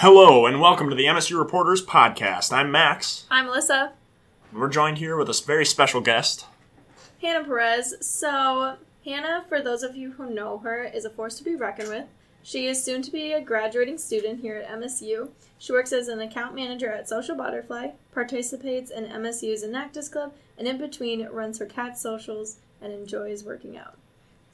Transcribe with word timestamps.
Hello, 0.00 0.44
and 0.44 0.60
welcome 0.60 0.90
to 0.90 0.94
the 0.94 1.06
MSU 1.06 1.38
Reporters 1.38 1.82
Podcast. 1.82 2.52
I'm 2.52 2.70
Max. 2.70 3.24
I'm 3.30 3.46
Alyssa. 3.46 3.92
We're 4.52 4.68
joined 4.68 4.98
here 4.98 5.16
with 5.16 5.30
a 5.30 5.42
very 5.46 5.64
special 5.64 6.02
guest. 6.02 6.44
Hannah 7.22 7.42
Perez. 7.42 7.94
So, 8.02 8.76
Hannah, 9.06 9.46
for 9.48 9.62
those 9.62 9.82
of 9.82 9.96
you 9.96 10.12
who 10.12 10.28
know 10.28 10.58
her, 10.58 10.84
is 10.84 11.06
a 11.06 11.10
force 11.10 11.38
to 11.38 11.44
be 11.44 11.56
reckoned 11.56 11.88
with. 11.88 12.04
She 12.42 12.66
is 12.66 12.84
soon 12.84 13.00
to 13.00 13.10
be 13.10 13.32
a 13.32 13.40
graduating 13.40 13.96
student 13.96 14.42
here 14.42 14.58
at 14.58 14.68
MSU. 14.68 15.30
She 15.56 15.72
works 15.72 15.94
as 15.94 16.08
an 16.08 16.20
account 16.20 16.54
manager 16.54 16.92
at 16.92 17.08
Social 17.08 17.34
Butterfly, 17.34 17.92
participates 18.12 18.90
in 18.90 19.06
MSU's 19.06 19.64
Enactus 19.64 20.12
Club, 20.12 20.34
and 20.58 20.68
in 20.68 20.76
between 20.76 21.26
runs 21.28 21.58
her 21.58 21.64
cat 21.64 21.96
socials 21.96 22.58
and 22.82 22.92
enjoys 22.92 23.44
working 23.44 23.78
out. 23.78 23.96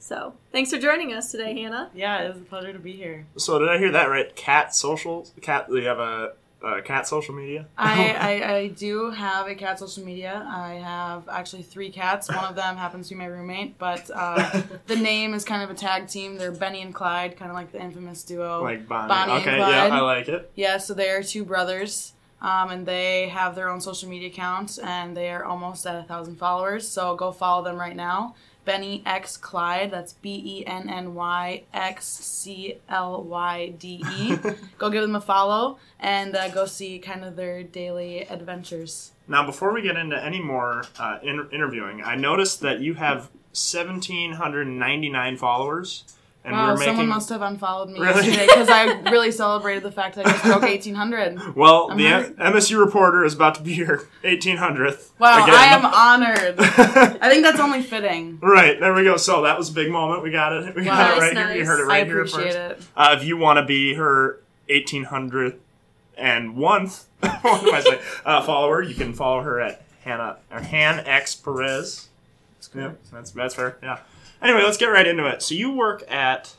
So, 0.03 0.33
thanks 0.51 0.69
for 0.69 0.77
joining 0.77 1.13
us 1.13 1.31
today, 1.31 1.57
Hannah. 1.61 1.89
Yeah, 1.93 2.23
it 2.23 2.27
was 2.27 2.41
a 2.41 2.43
pleasure 2.43 2.73
to 2.73 2.79
be 2.79 2.91
here. 2.91 3.25
So, 3.37 3.57
did 3.57 3.69
I 3.69 3.77
hear 3.77 3.89
that 3.93 4.09
right? 4.09 4.35
Cat 4.35 4.75
social? 4.75 5.25
Cat? 5.39 5.69
Do 5.69 5.77
you 5.77 5.87
have 5.87 5.99
a, 5.99 6.33
a 6.61 6.81
cat 6.81 7.07
social 7.07 7.33
media? 7.33 7.67
I, 7.77 8.09
I, 8.43 8.53
I 8.53 8.67
do 8.67 9.11
have 9.11 9.47
a 9.47 9.55
cat 9.55 9.79
social 9.79 10.03
media. 10.03 10.45
I 10.45 10.73
have 10.73 11.29
actually 11.29 11.63
three 11.63 11.89
cats. 11.89 12.27
One 12.27 12.43
of 12.43 12.57
them 12.57 12.75
happens 12.75 13.07
to 13.07 13.15
be 13.15 13.19
my 13.19 13.27
roommate, 13.27 13.79
but 13.79 14.11
uh, 14.13 14.63
the 14.87 14.97
name 14.97 15.33
is 15.33 15.45
kind 15.45 15.63
of 15.63 15.69
a 15.69 15.73
tag 15.73 16.09
team. 16.09 16.35
They're 16.37 16.51
Benny 16.51 16.81
and 16.81 16.93
Clyde, 16.93 17.37
kind 17.37 17.49
of 17.49 17.55
like 17.55 17.71
the 17.71 17.81
infamous 17.81 18.23
duo. 18.25 18.61
like 18.61 18.85
Bonnie. 18.85 19.07
Bonnie 19.07 19.31
and 19.31 19.41
okay, 19.41 19.55
Clyde. 19.55 19.87
yeah, 19.87 19.95
I 19.95 20.01
like 20.01 20.27
it. 20.27 20.51
Yeah, 20.55 20.79
so 20.79 20.93
they 20.93 21.11
are 21.11 21.23
two 21.23 21.45
brothers, 21.45 22.11
um, 22.41 22.71
and 22.71 22.85
they 22.85 23.29
have 23.29 23.55
their 23.55 23.69
own 23.69 23.79
social 23.79 24.09
media 24.09 24.27
accounts, 24.27 24.79
and 24.79 25.15
they 25.15 25.29
are 25.29 25.45
almost 25.45 25.87
at 25.87 25.95
a 25.95 26.03
thousand 26.03 26.35
followers. 26.35 26.89
So 26.89 27.15
go 27.15 27.31
follow 27.31 27.63
them 27.63 27.77
right 27.77 27.95
now. 27.95 28.35
Benny 28.65 29.03
X 29.05 29.37
Clyde. 29.37 29.91
That's 29.91 30.13
B 30.13 30.41
E 30.45 30.65
N 30.65 30.89
N 30.89 31.15
Y 31.15 31.63
X 31.73 32.05
C 32.05 32.77
L 32.89 33.23
Y 33.23 33.73
D 33.77 34.03
E. 34.17 34.35
Go 34.77 34.89
give 34.89 35.01
them 35.01 35.15
a 35.15 35.21
follow 35.21 35.77
and 35.99 36.35
uh, 36.35 36.49
go 36.49 36.65
see 36.65 36.99
kind 36.99 37.23
of 37.23 37.35
their 37.35 37.63
daily 37.63 38.21
adventures. 38.21 39.11
Now, 39.27 39.45
before 39.45 39.73
we 39.73 39.81
get 39.81 39.95
into 39.95 40.21
any 40.21 40.41
more 40.41 40.83
uh, 40.99 41.19
in- 41.23 41.47
interviewing, 41.51 42.03
I 42.03 42.15
noticed 42.15 42.59
that 42.61 42.81
you 42.81 42.95
have 42.95 43.29
1,799 43.53 45.37
followers. 45.37 46.03
And 46.45 46.53
wow, 46.53 46.67
we're 46.67 46.73
making. 46.79 46.85
someone 46.89 47.07
must 47.07 47.29
have 47.29 47.41
unfollowed 47.41 47.89
me 47.89 47.99
Really? 48.01 48.25
yesterday 48.27 48.47
because 48.47 48.67
I 48.69 48.83
really 49.11 49.31
celebrated 49.31 49.81
the 49.81 49.93
fact 49.93 50.15
that 50.15 50.25
I 50.27 50.31
just 50.31 50.43
broke 50.43 50.61
1800. 50.63 51.55
well, 51.55 51.87
I'm 51.89 51.97
the 51.97 52.09
not- 52.09 52.25
M- 52.37 52.53
MSU 52.53 52.77
reporter 52.83 53.23
is 53.23 53.33
about 53.33 53.55
to 53.55 53.61
be 53.61 53.73
your 53.75 53.99
1800th. 54.25 55.11
Wow, 55.19 55.43
again. 55.45 55.55
I 55.55 55.65
am 55.67 55.85
honored. 55.85 56.55
I 57.21 57.29
think 57.29 57.43
that's 57.43 57.61
only 57.61 57.81
fitting. 57.81 58.39
Right, 58.41 58.77
there 58.77 58.93
we 58.93 59.03
go. 59.05 59.15
So 59.15 59.43
that 59.43 59.57
was 59.57 59.69
a 59.69 59.73
big 59.73 59.89
moment. 59.89 60.21
We 60.21 60.31
got 60.31 60.51
it. 60.51 60.75
We 60.75 60.83
got 60.83 61.17
it 61.17 61.21
right 61.21 61.33
Nice, 61.33 61.47
here. 61.53 61.57
You 61.59 61.65
heard 61.65 61.79
it 61.79 61.83
I 61.83 61.87
right 61.87 62.07
here 62.07 62.25
first. 62.25 62.37
it. 62.37 62.81
Uh, 62.97 63.15
if 63.17 63.23
you 63.25 63.37
want 63.37 63.57
to 63.57 63.65
be 63.65 63.93
her 63.93 64.41
1800th 64.69 65.55
and 66.17 66.57
once 66.57 67.07
what 67.19 67.63
am 67.63 67.73
I 67.73 67.79
saying? 67.79 67.99
Uh, 68.25 68.41
follower, 68.43 68.81
you 68.81 68.95
can 68.95 69.13
follow 69.13 69.41
her 69.43 69.61
at 69.61 69.81
Hannah 70.03 70.37
or 70.51 70.59
Han 70.61 70.99
X 71.05 71.35
Perez. 71.35 72.09
Yeah, 72.75 72.91
that's 73.11 73.31
that's 73.31 73.55
fair. 73.55 73.77
Yeah. 73.81 73.99
Anyway, 74.43 74.61
let's 74.63 74.77
get 74.77 74.87
right 74.87 75.07
into 75.07 75.25
it. 75.25 75.41
So 75.41 75.55
you 75.55 75.71
work 75.71 76.03
at 76.11 76.53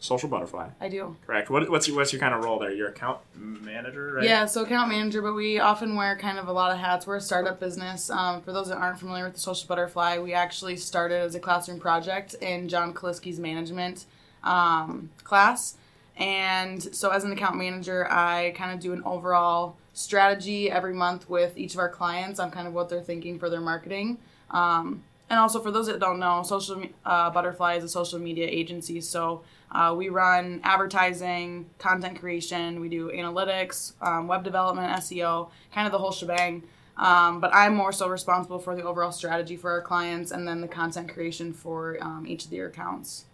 Social 0.00 0.28
Butterfly, 0.28 0.68
I 0.80 0.88
do. 0.88 1.16
correct? 1.26 1.50
What, 1.50 1.68
what's 1.70 1.88
your 1.88 1.96
what's 1.96 2.12
your 2.12 2.20
kind 2.20 2.32
of 2.34 2.44
role 2.44 2.58
there? 2.58 2.72
You're 2.72 2.88
account 2.88 3.18
manager, 3.34 4.12
right? 4.14 4.24
Yeah, 4.24 4.46
so 4.46 4.62
account 4.62 4.90
manager, 4.90 5.22
but 5.22 5.34
we 5.34 5.58
often 5.58 5.96
wear 5.96 6.16
kind 6.16 6.38
of 6.38 6.46
a 6.46 6.52
lot 6.52 6.70
of 6.70 6.78
hats. 6.78 7.06
We're 7.06 7.16
a 7.16 7.20
startup 7.20 7.58
business. 7.58 8.08
Um, 8.10 8.40
for 8.42 8.52
those 8.52 8.68
that 8.68 8.78
aren't 8.78 8.98
familiar 8.98 9.24
with 9.24 9.34
the 9.34 9.40
Social 9.40 9.66
Butterfly, 9.66 10.18
we 10.18 10.34
actually 10.34 10.76
started 10.76 11.20
as 11.20 11.34
a 11.34 11.40
classroom 11.40 11.80
project 11.80 12.34
in 12.34 12.68
John 12.68 12.94
Kaliski's 12.94 13.40
management 13.40 14.04
um, 14.44 15.10
class. 15.24 15.76
And 16.16 16.82
so, 16.94 17.10
as 17.10 17.24
an 17.24 17.32
account 17.32 17.56
manager, 17.56 18.10
I 18.10 18.52
kind 18.56 18.72
of 18.72 18.80
do 18.80 18.92
an 18.92 19.02
overall 19.04 19.76
strategy 19.94 20.70
every 20.70 20.94
month 20.94 21.28
with 21.28 21.58
each 21.58 21.74
of 21.74 21.80
our 21.80 21.88
clients 21.88 22.38
on 22.38 22.52
kind 22.52 22.68
of 22.68 22.74
what 22.74 22.88
they're 22.88 23.02
thinking 23.02 23.38
for 23.38 23.50
their 23.50 23.60
marketing. 23.60 24.18
Um, 24.50 25.02
and 25.30 25.38
also, 25.38 25.60
for 25.60 25.70
those 25.70 25.86
that 25.86 26.00
don't 26.00 26.18
know, 26.18 26.42
Social 26.42 26.82
uh, 27.04 27.30
Butterfly 27.30 27.74
is 27.76 27.84
a 27.84 27.88
social 27.88 28.18
media 28.18 28.46
agency. 28.46 29.00
So 29.00 29.42
uh, 29.70 29.94
we 29.96 30.08
run 30.08 30.60
advertising, 30.64 31.68
content 31.78 32.18
creation, 32.18 32.80
we 32.80 32.88
do 32.88 33.10
analytics, 33.10 33.92
um, 34.00 34.26
web 34.26 34.42
development, 34.42 34.90
SEO, 35.00 35.50
kind 35.72 35.86
of 35.86 35.92
the 35.92 35.98
whole 35.98 36.12
shebang. 36.12 36.62
Um, 36.96 37.40
but 37.40 37.54
I'm 37.54 37.74
more 37.74 37.92
so 37.92 38.08
responsible 38.08 38.58
for 38.58 38.74
the 38.74 38.82
overall 38.82 39.12
strategy 39.12 39.56
for 39.56 39.70
our 39.70 39.82
clients 39.82 40.32
and 40.32 40.48
then 40.48 40.60
the 40.60 40.68
content 40.68 41.12
creation 41.12 41.52
for 41.52 41.98
um, 42.00 42.26
each 42.26 42.46
of 42.46 42.50
their 42.50 42.66
accounts. 42.66 43.26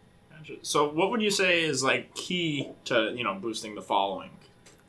So, 0.61 0.91
what 0.91 1.11
would 1.11 1.23
you 1.23 1.31
say 1.31 1.63
is 1.63 1.83
like 1.83 2.15
key 2.15 2.69
to 2.85 3.15
you 3.17 3.25
know 3.25 3.35
boosting 3.35 3.75
the 3.75 3.81
following? 3.81 4.31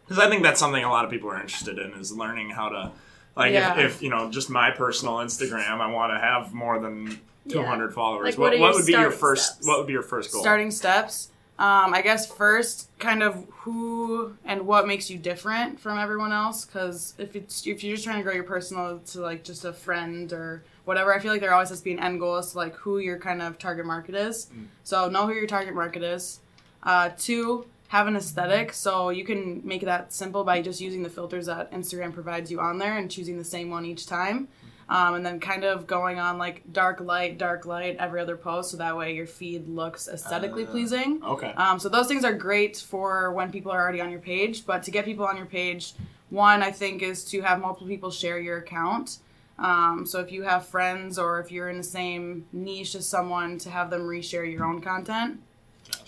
Because 0.06 0.22
I 0.22 0.30
think 0.30 0.44
that's 0.44 0.60
something 0.60 0.84
a 0.84 0.90
lot 0.90 1.06
of 1.06 1.12
people 1.12 1.30
are 1.30 1.40
interested 1.40 1.80
in 1.80 1.94
is 1.94 2.12
learning 2.12 2.52
how 2.52 2.70
to, 2.70 2.92
like, 3.36 3.54
Yeah. 3.54 3.80
if, 3.80 3.96
if 3.96 4.02
you 4.02 4.10
know 4.10 4.30
just 4.32 4.50
my 4.50 4.72
personal 4.72 5.16
Instagram, 5.16 5.80
I 5.82 5.92
want 5.92 6.14
to 6.14 6.20
have 6.20 6.54
more 6.54 6.80
than 6.80 7.20
two 7.50 7.64
hundred 7.64 7.94
followers. 7.94 8.26
Like, 8.26 8.38
what 8.38 8.52
what 8.54 8.60
what 8.60 8.74
would 8.76 8.86
be 8.86 8.94
your 8.94 9.12
first? 9.12 9.54
steps? 9.56 9.68
What 9.68 9.78
would 9.80 9.88
be 9.88 9.94
your 9.94 10.02
first 10.04 10.32
goal? 10.32 10.42
Starting 10.42 10.72
steps. 10.72 11.30
Um, 11.58 11.94
I 11.94 12.02
guess 12.02 12.30
first, 12.30 12.90
kind 13.00 13.24
of 13.24 13.46
who 13.50 14.36
and 14.44 14.68
what 14.68 14.88
makes 14.88 15.10
you 15.10 15.18
different 15.18 15.80
from 15.80 15.98
everyone 15.98 16.34
else. 16.34 16.66
Because 16.66 17.14
if 17.18 17.36
it's 17.36 17.66
if 17.66 17.82
you're 17.84 17.96
just 17.96 18.04
trying 18.06 18.18
to 18.18 18.24
grow 18.24 18.34
your 18.34 18.44
personal 18.44 19.00
to 19.00 19.22
like 19.22 19.44
just 19.44 19.64
a 19.64 19.72
friend 19.72 20.34
or 20.34 20.64
whatever, 20.84 21.14
I 21.16 21.20
feel 21.20 21.32
like 21.32 21.40
there 21.40 21.54
always 21.54 21.70
has 21.70 21.80
to 21.80 21.84
be 21.86 21.94
an 21.94 22.00
end 22.00 22.20
goal 22.20 22.36
as 22.36 22.52
to 22.52 22.58
like 22.58 22.76
who 22.76 22.98
your 22.98 23.18
kind 23.18 23.42
of 23.42 23.58
target 23.58 23.86
market 23.86 24.16
is. 24.16 24.48
So 24.84 25.08
know 25.10 25.28
who 25.28 25.34
your 25.34 25.48
target 25.48 25.74
market 25.74 26.04
is. 26.04 26.40
Uh, 26.84 27.10
two, 27.18 27.66
have 27.96 28.08
an 28.08 28.16
aesthetic. 28.16 28.74
So 28.74 29.10
you 29.10 29.26
can 29.26 29.62
make 29.64 29.82
that 29.82 30.12
simple 30.12 30.44
by 30.44 30.62
just 30.62 30.82
using 30.82 31.04
the 31.04 31.10
filters 31.10 31.46
that 31.46 31.72
Instagram 31.72 32.14
provides 32.14 32.52
you 32.52 32.60
on 32.60 32.78
there 32.78 32.98
and 32.98 33.10
choosing 33.10 33.38
the 33.38 33.44
same 33.56 33.70
one 33.70 33.86
each 33.86 34.06
time. 34.06 34.48
Um, 34.88 35.16
and 35.16 35.26
then 35.26 35.40
kind 35.40 35.64
of 35.64 35.88
going 35.88 36.20
on 36.20 36.38
like 36.38 36.62
dark 36.72 37.00
light, 37.00 37.40
dark 37.40 37.66
light 37.66 37.96
every 37.98 38.22
other 38.22 38.38
post, 38.38 38.70
so 38.70 38.78
that 38.78 38.96
way 38.96 39.16
your 39.16 39.26
feed 39.26 39.68
looks 39.68 40.08
aesthetically 40.08 40.66
Uh, 40.66 40.72
pleasing. 40.74 41.24
Okay. 41.24 41.52
Um, 41.64 41.80
so 41.80 41.90
those 41.90 42.08
things 42.08 42.24
are 42.24 42.34
great 42.34 42.78
for 42.78 43.32
when 43.34 43.50
people 43.52 43.72
are 43.72 43.82
already 43.82 44.02
on 44.02 44.12
your 44.12 44.20
page. 44.20 44.64
But 44.64 44.84
to 44.84 44.92
get 44.92 45.04
people 45.06 45.26
on 45.26 45.38
your 45.38 45.48
page, 45.48 45.94
one 46.30 46.62
I 46.62 46.72
think 46.72 47.02
is 47.02 47.26
to 47.32 47.42
have 47.42 47.60
multiple 47.60 47.88
people 47.88 48.12
share 48.12 48.40
your 48.40 48.58
account. 48.58 49.18
Um, 49.58 50.06
so 50.06 50.20
if 50.20 50.32
you 50.32 50.44
have 50.44 50.68
friends 50.68 51.18
or 51.18 51.40
if 51.40 51.48
you're 51.52 51.70
in 51.74 51.78
the 51.78 51.92
same 52.02 52.46
niche 52.52 52.94
as 52.94 53.08
someone, 53.08 53.58
to 53.60 53.70
have 53.72 53.90
them 53.90 54.02
reshare 54.02 54.46
your 54.52 54.66
own 54.70 54.82
content. 54.82 55.40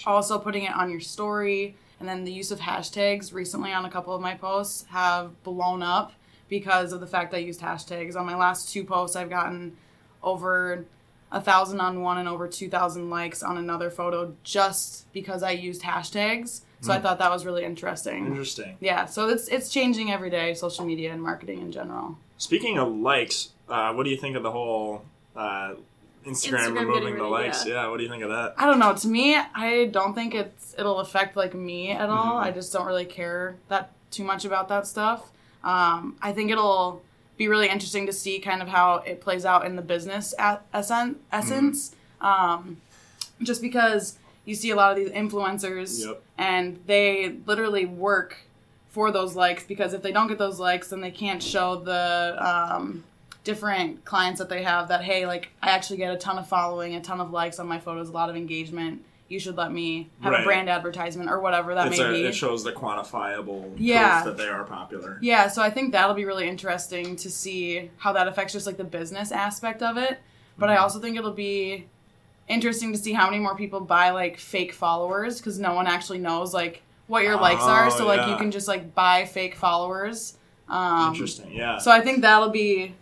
Also 0.06 0.40
putting 0.40 0.63
it 0.63 0.75
on 0.75 0.90
your 0.90 1.00
story, 1.00 1.75
and 2.00 2.08
then 2.08 2.24
the 2.24 2.31
use 2.31 2.52
of 2.52 2.59
hashtags. 2.59 3.34
Recently, 3.34 3.74
on 3.74 3.85
a 3.85 3.90
couple 3.90 4.13
of 4.13 4.22
my 4.22 4.35
posts, 4.35 4.85
have 4.90 5.41
blown 5.44 5.81
up 5.81 6.13
because 6.50 6.94
of 6.94 7.00
the 7.00 7.08
fact 7.08 7.34
I 7.34 7.38
used 7.38 7.62
hashtags. 7.62 8.16
On 8.16 8.25
my 8.25 8.35
last 8.35 8.72
two 8.72 8.84
posts, 8.84 9.16
I've 9.16 9.30
gotten 9.30 9.75
over 10.24 10.85
a 11.31 11.41
thousand 11.41 11.81
on 11.81 12.02
one 12.02 12.18
and 12.18 12.30
over 12.30 12.47
two 12.47 12.69
thousand 12.69 13.09
likes 13.09 13.44
on 13.44 13.58
another 13.58 13.90
photo 13.90 14.34
just 14.44 15.12
because 15.12 15.44
I 15.44 15.52
used 15.52 15.81
hashtags. 15.81 16.62
So 16.79 16.94
I 16.94 17.00
thought 17.00 17.18
that 17.18 17.31
was 17.31 17.44
really 17.44 17.66
interesting. 17.66 18.28
Interesting. 18.28 18.78
Yeah, 18.79 19.08
so 19.08 19.28
it's 19.28 19.47
it's 19.47 19.69
changing 19.69 20.12
every 20.12 20.29
day, 20.29 20.53
social 20.53 20.85
media 20.85 21.12
and 21.12 21.22
marketing 21.22 21.59
in 21.62 21.72
general. 21.72 22.19
Speaking 22.38 22.78
of 22.78 22.96
likes, 22.96 23.50
uh, 23.68 23.94
what 23.94 24.03
do 24.03 24.12
you 24.12 24.18
think 24.18 24.35
of 24.38 24.44
the 24.44 24.52
whole 24.52 25.03
uh, 25.35 25.74
Instagram, 26.28 26.60
Instagram 26.60 26.80
removing 26.80 27.16
the 27.16 27.24
rid- 27.24 27.30
likes? 27.30 27.66
yeah. 27.66 27.74
Yeah. 27.74 27.88
What 27.90 27.98
do 27.98 28.04
you 28.04 28.10
think 28.10 28.24
of 28.24 28.30
that? 28.30 28.54
I 28.58 28.66
don't 28.66 28.80
know. 28.80 28.94
To 28.94 29.08
me, 29.08 29.36
I 29.36 29.86
don't 29.92 30.14
think 30.14 30.34
it's 30.36 30.76
it'll 30.78 31.00
affect 31.00 31.36
like 31.36 31.54
me 31.54 31.92
at 31.92 32.10
all. 32.10 32.36
Mhm. 32.36 32.44
I 32.44 32.52
just 32.52 32.72
don't 32.74 32.86
really 32.86 33.06
care 33.06 33.56
that 33.70 33.92
too 34.12 34.24
much 34.24 34.46
about 34.46 34.68
that 34.70 34.86
stuff. 34.88 35.32
Um, 35.64 36.16
I 36.22 36.32
think 36.34 36.52
it'll 36.52 37.02
be 37.38 37.48
really 37.48 37.68
interesting 37.70 38.06
to 38.08 38.14
see 38.14 38.40
kind 38.40 38.62
of 38.62 38.68
how 38.68 38.96
it 39.06 39.22
plays 39.22 39.46
out 39.46 39.66
in 39.66 39.76
the 39.76 39.82
business 39.82 40.34
at 40.40 40.66
essen- 40.74 41.18
essence. 41.32 41.96
Um, 42.22 42.78
just 43.44 43.62
because 43.62 44.18
you 44.46 44.56
see 44.56 44.70
a 44.72 44.76
lot 44.76 44.92
of 44.92 44.98
these 44.98 45.09
influencers 45.09 46.06
Yep. 46.06 46.22
and 46.38 46.80
they 46.88 47.36
literally 47.46 47.86
work 47.86 48.38
for 48.90 49.12
those 49.12 49.36
likes 49.36 49.64
because 49.64 49.94
if 49.94 50.02
they 50.02 50.12
don't 50.12 50.28
get 50.28 50.40
those 50.40 50.59
likes, 50.59 50.88
then 50.90 51.02
they 51.02 51.12
can't 51.12 51.44
show 51.44 51.76
the 51.76 52.35
um, 52.40 53.03
different 53.47 54.03
clients 54.05 54.40
that 54.40 54.49
they 54.49 54.61
have 54.64 54.90
that 54.90 55.02
hey, 55.03 55.26
like 55.26 55.49
I 55.64 55.70
actually 55.72 55.97
get 55.97 56.14
a 56.14 56.17
ton 56.17 56.38
of 56.38 56.47
following, 56.47 56.94
a 56.96 57.02
ton 57.02 57.22
of 57.22 57.32
likes 57.32 57.58
on 57.59 57.67
my 57.67 57.79
photos, 57.79 58.09
a 58.09 58.11
lot 58.11 58.29
of 58.29 58.35
engagement. 58.35 59.02
You 59.29 59.40
should 59.40 59.58
let 59.58 59.72
me 59.73 60.09
have 60.22 60.32
Right. 60.34 60.41
a 60.41 60.46
brand 60.46 60.70
advertisement 60.70 61.29
or 61.29 61.40
whatever 61.40 61.73
that 61.76 61.88
It's 61.88 61.97
may 61.99 62.05
a, 62.05 62.11
be. 62.11 62.23
it 62.26 62.34
shows 62.35 62.64
the 62.64 62.72
quantifiable 62.73 63.73
Yeah. 63.78 64.22
proof 64.22 64.35
that 64.38 64.44
they 64.44 64.49
are 64.49 64.64
popular. 64.66 65.17
Yeah, 65.22 65.47
so 65.47 65.61
I 65.61 65.70
think 65.70 65.91
that'll 65.94 66.14
be 66.16 66.26
really 66.26 66.47
interesting 66.47 67.16
to 67.17 67.29
see 67.29 67.90
how 67.97 68.14
that 68.14 68.28
affects 68.28 68.53
just 68.53 68.66
like 68.67 68.78
the 68.78 68.84
business 68.85 69.32
aspect 69.32 69.82
of 69.82 69.97
it. 69.97 70.20
But 70.58 70.70
I 70.70 70.73
Mm-hmm. 70.76 70.84
also 70.84 70.99
think 70.99 71.17
it'll 71.17 71.32
be 71.32 71.88
interesting 72.47 72.91
to 72.94 72.97
see 72.97 73.14
how 73.14 73.26
many 73.29 73.40
more 73.40 73.55
people 73.55 73.79
buy 73.82 74.09
like 74.11 74.38
fake 74.38 74.72
followers 74.73 75.38
because 75.40 75.58
no 75.59 75.73
one 75.73 75.88
actually 75.88 76.20
knows 76.20 76.53
like 76.53 76.82
what 77.08 77.23
your 77.23 77.35
likes 77.40 77.64
are. 77.64 77.88
Oh, 77.88 77.90
So 77.90 78.05
like 78.08 78.28
you 78.29 78.35
can 78.38 78.52
just 78.52 78.67
like 78.67 78.94
buy 78.96 79.26
fake 79.26 79.55
followers. 79.55 80.38
Um, 80.70 81.11
Interesting. 81.14 81.52
Yeah. 81.53 81.78
So 81.79 81.91
I 81.91 82.02
think 82.02 82.22
that'll 82.22 82.49
be 82.49 82.94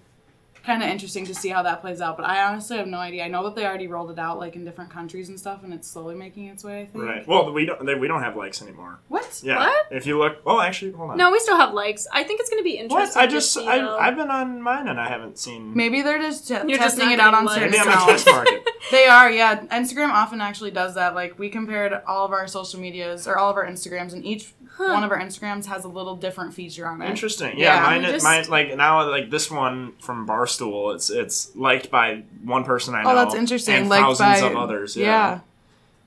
kind 0.65 0.83
of 0.83 0.89
interesting 0.89 1.25
to 1.25 1.35
see 1.35 1.49
how 1.49 1.63
that 1.63 1.81
plays 1.81 2.01
out. 2.01 2.17
But 2.17 2.25
I 2.25 2.43
honestly 2.43 2.77
have 2.77 2.87
no 2.87 2.97
idea. 2.97 3.23
I 3.23 3.27
know 3.27 3.43
that 3.43 3.55
they 3.55 3.65
already 3.65 3.87
rolled 3.87 4.11
it 4.11 4.19
out 4.19 4.39
like 4.39 4.55
in 4.55 4.65
different 4.65 4.89
countries 4.89 5.29
and 5.29 5.39
stuff, 5.39 5.63
and 5.63 5.73
it's 5.73 5.87
slowly 5.87 6.15
making 6.15 6.47
its 6.47 6.63
way. 6.63 6.81
I 6.81 6.85
think. 6.85 7.03
Right. 7.03 7.27
Well, 7.27 7.51
we 7.53 7.65
don't 7.65 7.85
they, 7.85 7.95
we 7.95 8.07
don't 8.07 8.21
have 8.21 8.35
likes 8.35 8.61
anymore. 8.61 8.99
What? 9.07 9.41
Yeah. 9.43 9.57
What? 9.57 9.85
If 9.91 10.05
you 10.05 10.17
look, 10.17 10.45
well, 10.45 10.59
actually, 10.59 10.91
hold 10.91 11.11
on. 11.11 11.17
No, 11.17 11.31
we 11.31 11.39
still 11.39 11.57
have 11.57 11.73
likes. 11.73 12.07
I 12.11 12.23
think 12.23 12.39
it's 12.39 12.49
going 12.49 12.59
to 12.61 12.63
be 12.63 12.77
interesting. 12.77 12.95
What? 12.95 13.01
interesting. 13.03 13.21
I 13.21 13.25
to 13.27 13.31
just 13.31 13.53
see, 13.53 13.67
I, 13.67 14.07
I've 14.07 14.15
been 14.15 14.31
on 14.31 14.61
mine 14.61 14.87
and 14.87 14.99
I 14.99 15.07
haven't 15.07 15.37
seen. 15.37 15.75
Maybe 15.75 16.01
they're 16.01 16.19
just 16.19 16.47
t- 16.47 16.53
You're 16.53 16.77
testing 16.77 17.05
not 17.05 17.13
it 17.13 17.19
out 17.19 17.33
on 17.33 17.45
getting 17.45 17.71
certain 17.71 17.71
Maybe 17.71 17.81
I'm 17.81 17.87
a 17.87 17.91
accounts. 17.91 18.23
test 18.23 18.35
market. 18.35 18.67
They 18.91 19.07
are, 19.07 19.31
yeah. 19.31 19.65
Instagram 19.65 20.09
often 20.09 20.41
actually 20.41 20.69
does 20.69 20.93
that. 20.93 21.15
Like 21.15 21.39
we 21.39 21.49
compared 21.49 21.93
all 22.07 22.25
of 22.25 22.31
our 22.31 22.47
social 22.47 22.79
medias 22.79 23.27
or 23.27 23.35
all 23.35 23.49
of 23.49 23.57
our 23.57 23.65
Instagrams, 23.65 24.13
and 24.13 24.23
each 24.23 24.53
Huh. 24.77 24.93
one 24.93 25.03
of 25.05 25.11
our 25.11 25.19
Instagrams 25.19 25.65
has 25.67 25.85
a 25.85 25.87
little 25.87 26.15
different 26.17 26.53
feature 26.53 26.85
on 26.87 27.01
it. 27.01 27.09
Interesting. 27.09 27.57
Yeah, 27.57 27.75
Yeah. 27.75 27.81
mine, 27.83 28.01
just- 28.03 28.23
mine 28.25 28.45
like 28.49 28.75
now 28.75 29.09
like 29.09 29.29
this 29.29 29.49
one 29.49 29.93
from 30.01 30.27
Barstool. 30.27 30.93
It's 30.95 31.09
it's 31.09 31.55
liked 31.55 31.89
by 31.89 32.23
one 32.43 32.63
person 32.65 32.93
I 32.93 33.03
know. 33.03 33.11
Oh, 33.11 33.15
that's 33.15 33.35
interesting. 33.35 33.75
And 33.75 33.89
Liked 33.89 34.03
thousands 34.03 34.41
by 34.41 34.47
of 34.47 34.55
others. 34.57 34.95
yeah. 34.97 35.05
Yeah. 35.05 35.39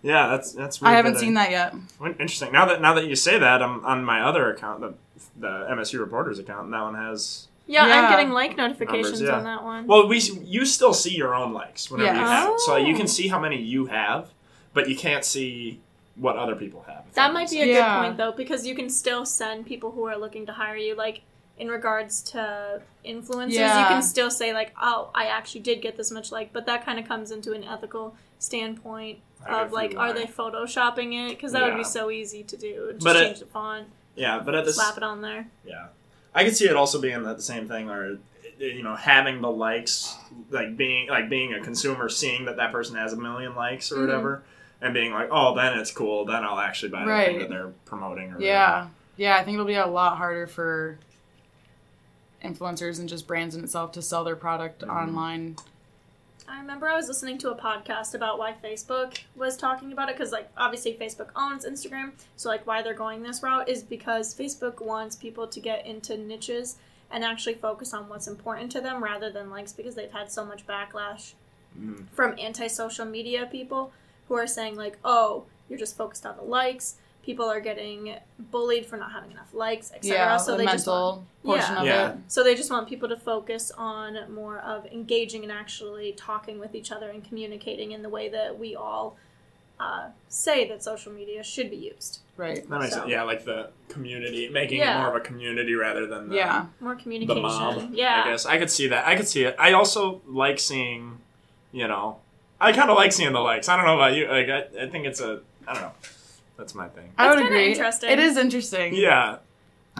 Yeah, 0.00 0.26
that's 0.28 0.52
that's. 0.52 0.82
I 0.82 0.92
haven't 0.92 1.14
good. 1.14 1.20
seen 1.20 1.34
that 1.34 1.50
yet. 1.50 1.74
Interesting. 2.04 2.52
Now 2.52 2.66
that 2.66 2.80
now 2.80 2.94
that 2.94 3.06
you 3.06 3.16
say 3.16 3.38
that, 3.38 3.62
I'm 3.62 3.84
on 3.84 4.04
my 4.04 4.20
other 4.22 4.52
account, 4.52 4.80
the 4.80 4.94
the 5.36 5.66
MSU 5.70 5.98
Reporters 5.98 6.38
account. 6.38 6.66
And 6.66 6.72
that 6.74 6.82
one 6.82 6.94
has. 6.94 7.48
Yeah, 7.66 7.86
Yeah. 7.86 8.02
I'm 8.02 8.10
getting 8.10 8.30
like 8.30 8.56
notifications 8.56 9.20
Numbers, 9.20 9.28
yeah. 9.28 9.36
on 9.36 9.44
that 9.44 9.64
one. 9.64 9.86
Well, 9.86 10.06
we 10.08 10.18
you 10.20 10.64
still 10.64 10.94
see 10.94 11.16
your 11.16 11.34
own 11.34 11.52
likes 11.52 11.90
whenever 11.90 12.14
you 12.14 12.20
have 12.24 12.50
it, 12.54 12.60
so 12.60 12.76
you 12.76 12.94
Oh. 12.94 12.96
can 12.96 13.08
see 13.08 13.28
how 13.28 13.38
many 13.40 13.56
you 13.60 13.86
have, 13.86 14.28
but 14.72 14.88
you 14.88 14.96
can't 14.96 15.24
see 15.24 15.80
what 16.18 16.36
other 16.36 16.54
people 16.56 16.82
have. 16.86 17.04
if 17.08 17.14
that 17.14 17.32
might 17.32 17.48
be 17.50 17.60
a 17.62 17.66
Yeah. 17.66 17.74
good 18.00 18.06
point 18.06 18.16
though, 18.16 18.32
because 18.32 18.66
you 18.66 18.74
can 18.74 18.88
still 18.90 19.24
send 19.24 19.66
people 19.66 19.90
who 19.92 20.04
are 20.04 20.16
looking 20.16 20.46
to 20.46 20.52
hire 20.52 20.76
you, 20.76 20.94
like 20.94 21.22
in 21.58 21.68
regards 21.68 22.22
to 22.22 22.80
influencers, 23.04 23.52
you 23.80 23.86
can 23.86 24.02
still 24.02 24.30
say 24.30 24.52
like, 24.52 24.72
"Oh, 24.80 25.10
I 25.14 25.26
actually 25.26 25.62
did 25.62 25.80
get 25.82 25.96
this 25.96 26.10
much 26.10 26.30
like," 26.30 26.52
but 26.52 26.66
that 26.66 26.84
kind 26.84 26.98
of 26.98 27.06
comes 27.08 27.30
into 27.30 27.52
an 27.52 27.64
ethical 27.64 28.14
standpoint 28.38 29.18
Like, 29.40 29.66
of 29.66 29.72
like, 29.72 29.96
are 29.96 30.12
they 30.12 30.24
photoshopping 30.26 31.14
it? 31.26 31.30
Because 31.30 31.52
that 31.52 31.62
would 31.64 31.76
be 31.76 31.84
so 31.84 32.10
easy 32.10 32.42
to 32.44 32.56
do. 32.56 32.90
Just 32.92 33.04
But 33.04 33.16
it- 33.16 33.26
change 33.26 33.38
the 33.40 33.46
font, 33.46 33.88
Yeah, 34.16 34.40
but 34.44 34.54
at 34.54 34.64
this 34.64 34.76
slap 34.76 34.96
it 34.96 35.02
on 35.02 35.20
there. 35.22 35.48
Yeah, 35.64 35.86
I 36.34 36.44
could 36.44 36.56
see 36.56 36.66
it 36.66 36.74
also 36.76 37.00
being 37.00 37.22
the 37.22 37.40
same 37.40 37.68
thing, 37.68 37.88
or 37.90 38.18
you 38.58 38.82
know, 38.82 38.96
having 38.96 39.40
the 39.40 39.50
likes, 39.50 40.16
like 40.50 40.76
being 40.76 41.08
like 41.08 41.28
being 41.28 41.54
a 41.54 41.60
consumer, 41.60 42.08
seeing 42.08 42.44
that 42.46 42.56
that 42.56 42.72
person 42.72 42.96
has 42.96 43.12
a 43.12 43.16
million 43.16 43.54
likes 43.54 43.92
or 43.92 43.96
Mhm. 43.98 44.06
whatever, 44.06 44.42
and 44.80 44.94
being 44.94 45.12
like, 45.12 45.28
oh, 45.30 45.54
then 45.54 45.78
it's 45.78 45.90
cool. 45.90 46.24
Then 46.24 46.44
I'll 46.44 46.58
actually 46.58 46.90
buy 46.90 47.04
the 47.04 47.24
thing 47.24 47.38
that 47.40 47.48
they're 47.48 47.72
promoting. 47.84 48.32
Or 48.32 48.40
Yeah, 48.40 48.88
yeah. 49.16 49.36
I 49.36 49.44
think 49.44 49.54
it'll 49.54 49.66
be 49.66 49.74
a 49.74 49.86
lot 49.86 50.16
harder 50.18 50.46
for 50.46 50.98
influencers 52.44 53.00
and 53.00 53.08
just 53.08 53.26
brands 53.26 53.56
in 53.56 53.64
itself 53.64 53.92
to 53.92 54.02
sell 54.02 54.24
their 54.24 54.36
product 54.36 54.82
Mhm. 54.82 54.90
online. 54.94 55.56
I 56.46 56.60
remember 56.60 56.88
I 56.88 56.94
was 56.96 57.08
listening 57.08 57.36
to 57.38 57.50
a 57.50 57.54
podcast 57.56 58.14
about 58.14 58.38
why 58.38 58.54
Facebook 58.54 59.18
was 59.36 59.56
talking 59.56 59.92
about 59.92 60.08
it 60.08 60.16
because, 60.16 60.32
like, 60.32 60.48
obviously 60.56 60.94
Facebook 60.94 61.28
owns 61.36 61.66
Instagram, 61.66 62.12
so 62.36 62.48
like 62.48 62.66
why 62.66 62.80
they're 62.80 62.94
going 62.94 63.22
this 63.22 63.42
route 63.42 63.68
is 63.68 63.82
because 63.82 64.34
Facebook 64.34 64.80
wants 64.80 65.14
people 65.16 65.46
to 65.46 65.60
get 65.60 65.84
into 65.84 66.16
niches 66.16 66.76
and 67.10 67.22
actually 67.24 67.54
focus 67.54 67.92
on 67.92 68.08
what's 68.08 68.28
important 68.28 68.70
to 68.72 68.80
them 68.80 69.02
rather 69.04 69.30
than 69.30 69.50
likes 69.50 69.72
because 69.72 69.94
they've 69.94 70.12
had 70.12 70.30
so 70.30 70.44
much 70.44 70.66
backlash 70.66 71.32
Mm. 71.78 72.08
from 72.12 72.34
anti-social 72.38 73.04
media 73.04 73.46
people 73.50 73.92
who 74.28 74.34
are 74.34 74.46
saying 74.46 74.76
like, 74.76 74.98
"Oh, 75.04 75.44
you're 75.68 75.78
just 75.78 75.96
focused 75.96 76.24
on 76.26 76.36
the 76.36 76.42
likes." 76.42 76.96
People 77.22 77.44
are 77.46 77.60
getting 77.60 78.14
bullied 78.38 78.86
for 78.86 78.96
not 78.96 79.12
having 79.12 79.30
enough 79.32 79.52
likes, 79.52 79.92
etc. 79.92 80.16
Yeah, 80.16 80.36
so 80.38 80.52
the 80.52 80.58
they 80.58 80.64
just 80.66 80.86
want 80.86 81.16
mental 81.18 81.26
portion 81.44 81.74
Yeah. 81.74 81.80
of 81.80 81.86
Yeah. 81.86 82.10
it. 82.12 82.16
so 82.28 82.42
they 82.42 82.54
just 82.54 82.70
want 82.70 82.88
people 82.88 83.08
to 83.10 83.16
focus 83.16 83.70
on 83.76 84.32
more 84.32 84.58
of 84.60 84.86
engaging 84.86 85.42
and 85.42 85.52
actually 85.52 86.12
talking 86.12 86.58
with 86.58 86.74
each 86.74 86.90
other 86.90 87.10
and 87.10 87.22
communicating 87.22 87.92
in 87.92 88.00
the 88.02 88.08
way 88.08 88.28
that 88.30 88.58
we 88.58 88.74
all 88.74 89.16
uh, 89.80 90.08
say 90.28 90.66
that 90.68 90.82
social 90.82 91.12
media 91.12 91.40
should 91.44 91.70
be 91.70 91.76
used. 91.76 92.18
Right. 92.36 92.68
That 92.68 92.80
makes 92.80 92.94
So- 92.94 93.00
sense. 93.00 93.10
Yeah, 93.10 93.22
like 93.22 93.44
the 93.44 93.70
community, 93.88 94.48
making 94.48 94.78
Yeah. 94.78 94.96
it 94.96 94.98
more 95.02 95.10
of 95.10 95.14
a 95.14 95.20
community 95.20 95.74
rather 95.76 96.04
than 96.06 96.30
the, 96.30 96.34
Yeah. 96.34 96.66
More 96.80 96.96
communication. 96.96 97.42
the 97.42 97.48
communication. 97.48 97.88
mob. 97.90 97.94
yeah. 97.94 98.22
I 98.24 98.30
guess 98.30 98.44
I 98.46 98.58
could 98.58 98.70
see 98.72 98.88
that. 98.88 99.06
I 99.06 99.14
could 99.14 99.28
see 99.28 99.44
it. 99.44 99.54
I 99.56 99.72
also 99.74 100.20
like 100.26 100.58
seeing, 100.58 101.20
you 101.70 101.86
know, 101.86 102.16
I 102.60 102.72
kind 102.72 102.90
of 102.90 102.96
like 102.96 103.12
seeing 103.12 103.32
the 103.32 103.40
likes. 103.40 103.68
I 103.68 103.76
don't 103.76 103.86
know 103.86 103.94
about 103.94 104.14
you. 104.14 104.26
Like, 104.28 104.48
I, 104.48 104.84
I 104.84 104.88
think 104.88 105.06
it's 105.06 105.20
a, 105.20 105.40
I 105.66 105.74
don't 105.74 105.82
know. 105.82 105.92
That's 106.56 106.74
my 106.74 106.88
thing. 106.88 107.12
I 107.16 107.28
would 107.28 107.34
kinda 107.38 107.46
agree. 107.46 107.70
interesting. 107.70 108.10
It 108.10 108.18
is 108.18 108.36
interesting. 108.36 108.94
Yeah, 108.94 109.38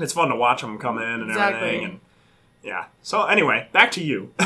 it's 0.01 0.13
fun 0.13 0.29
to 0.31 0.37
watch 0.37 0.61
them 0.61 0.77
come 0.79 0.99
in 0.99 1.05
and 1.05 1.31
Exactly. 1.31 1.69
everything. 1.69 1.85
And 1.85 2.01
yeah. 2.65 2.87
So 3.03 3.25
anyway, 3.27 3.69
back 3.73 3.93
to 3.93 4.03
you. 4.03 4.33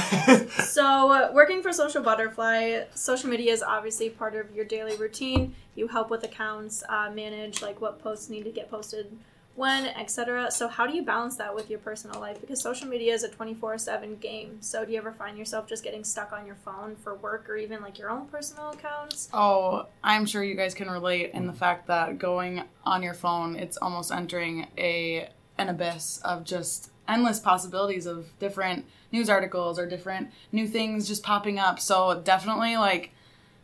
So, 0.64 1.10
uh, 1.10 1.30
working 1.32 1.62
for 1.62 1.72
Social 1.72 2.02
Butterfly, 2.02 2.84
social 2.94 3.28
media 3.28 3.52
is 3.52 3.62
obviously 3.62 4.10
part 4.10 4.34
of 4.34 4.54
your 4.54 4.64
daily 4.64 4.96
routine. 4.96 5.54
You 5.74 5.88
help 5.88 6.10
with 6.10 6.22
accounts, 6.24 6.82
uh, 6.88 7.10
manage 7.10 7.62
like 7.62 7.80
what 7.80 8.02
posts 8.02 8.28
need 8.30 8.44
to 8.44 8.50
get 8.50 8.70
posted 8.70 9.16
when, 9.54 9.86
etc. 9.86 10.50
So, 10.50 10.68
how 10.68 10.86
do 10.86 10.94
you 10.94 11.02
balance 11.02 11.36
that 11.36 11.54
with 11.54 11.68
your 11.68 11.78
personal 11.78 12.20
life? 12.20 12.40
Because 12.40 12.62
social 12.62 12.88
media 12.88 13.12
is 13.12 13.22
a 13.22 13.28
24 13.28 13.78
7 13.78 14.16
game. 14.16 14.58
So, 14.60 14.84
do 14.84 14.92
you 14.92 14.98
ever 14.98 15.12
find 15.12 15.36
yourself 15.36 15.68
just 15.68 15.84
getting 15.84 16.04
stuck 16.04 16.32
on 16.32 16.46
your 16.46 16.56
phone 16.56 16.96
for 16.96 17.14
work 17.14 17.48
or 17.48 17.56
even 17.56 17.82
like 17.82 17.98
your 17.98 18.10
own 18.10 18.26
personal 18.26 18.70
accounts? 18.70 19.28
Oh, 19.32 19.86
I'm 20.02 20.26
sure 20.26 20.42
you 20.42 20.54
guys 20.54 20.74
can 20.74 20.90
relate 20.90 21.32
in 21.34 21.46
the 21.46 21.52
fact 21.52 21.86
that 21.88 22.18
going 22.18 22.62
on 22.84 23.02
your 23.02 23.14
phone, 23.14 23.56
it's 23.56 23.76
almost 23.76 24.10
entering 24.10 24.68
a 24.78 25.28
an 25.58 25.68
abyss 25.68 26.18
of 26.24 26.44
just 26.44 26.90
endless 27.06 27.38
possibilities 27.38 28.06
of 28.06 28.36
different 28.38 28.86
news 29.10 29.28
articles 29.28 29.78
or 29.78 29.86
different 29.86 30.30
new 30.50 30.66
things 30.66 31.06
just 31.06 31.22
popping 31.22 31.58
up. 31.58 31.78
So 31.78 32.20
definitely 32.24 32.76
like 32.76 33.12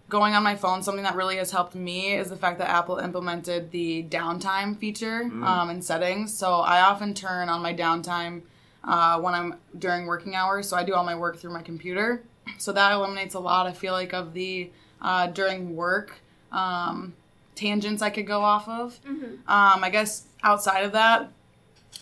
going 0.09 0.35
on 0.35 0.43
my 0.43 0.57
phone, 0.57 0.83
something 0.83 1.05
that 1.05 1.15
really 1.15 1.37
has 1.37 1.51
helped 1.51 1.75
me 1.75 2.15
is 2.15 2.31
the 2.31 2.37
fact 2.37 2.59
that 2.59 2.71
Apple 2.71 2.99
implemented 2.99 3.71
the 3.71 4.05
downtime 4.05 4.77
feature 4.79 5.23
um, 5.45 5.71
in 5.71 5.83
settings. 5.83 6.37
So 6.37 6.61
I 6.61 6.81
often 6.81 7.15
turn 7.15 7.49
on 7.49 7.61
my 7.63 7.75
downtime 7.75 8.43
uh, 8.85 9.21
when 9.21 9.35
I'm 9.35 9.57
during 9.79 10.07
working 10.07 10.35
hours. 10.35 10.69
So 10.69 10.77
I 10.77 10.85
do 10.85 10.95
all 10.95 11.05
my 11.05 11.15
work 11.15 11.39
through 11.39 11.53
my 11.53 11.63
computer. 11.63 12.23
So 12.57 12.73
that 12.73 12.93
eliminates 12.93 13.35
a 13.35 13.41
lot. 13.41 13.67
I 13.67 13.73
feel 13.73 13.93
like 13.93 14.15
of 14.15 14.33
the 14.33 14.71
uh, 15.03 15.27
during 15.29 15.77
work 15.77 16.19
um, 16.53 17.13
tangents 17.55 18.01
I 18.03 18.11
could 18.11 18.27
go 18.27 18.41
off 18.41 18.67
of. 18.69 18.99
Um, 19.47 19.85
I 19.85 19.91
guess 19.91 20.25
outside 20.43 20.85
of 20.85 20.93
that, 20.93 21.31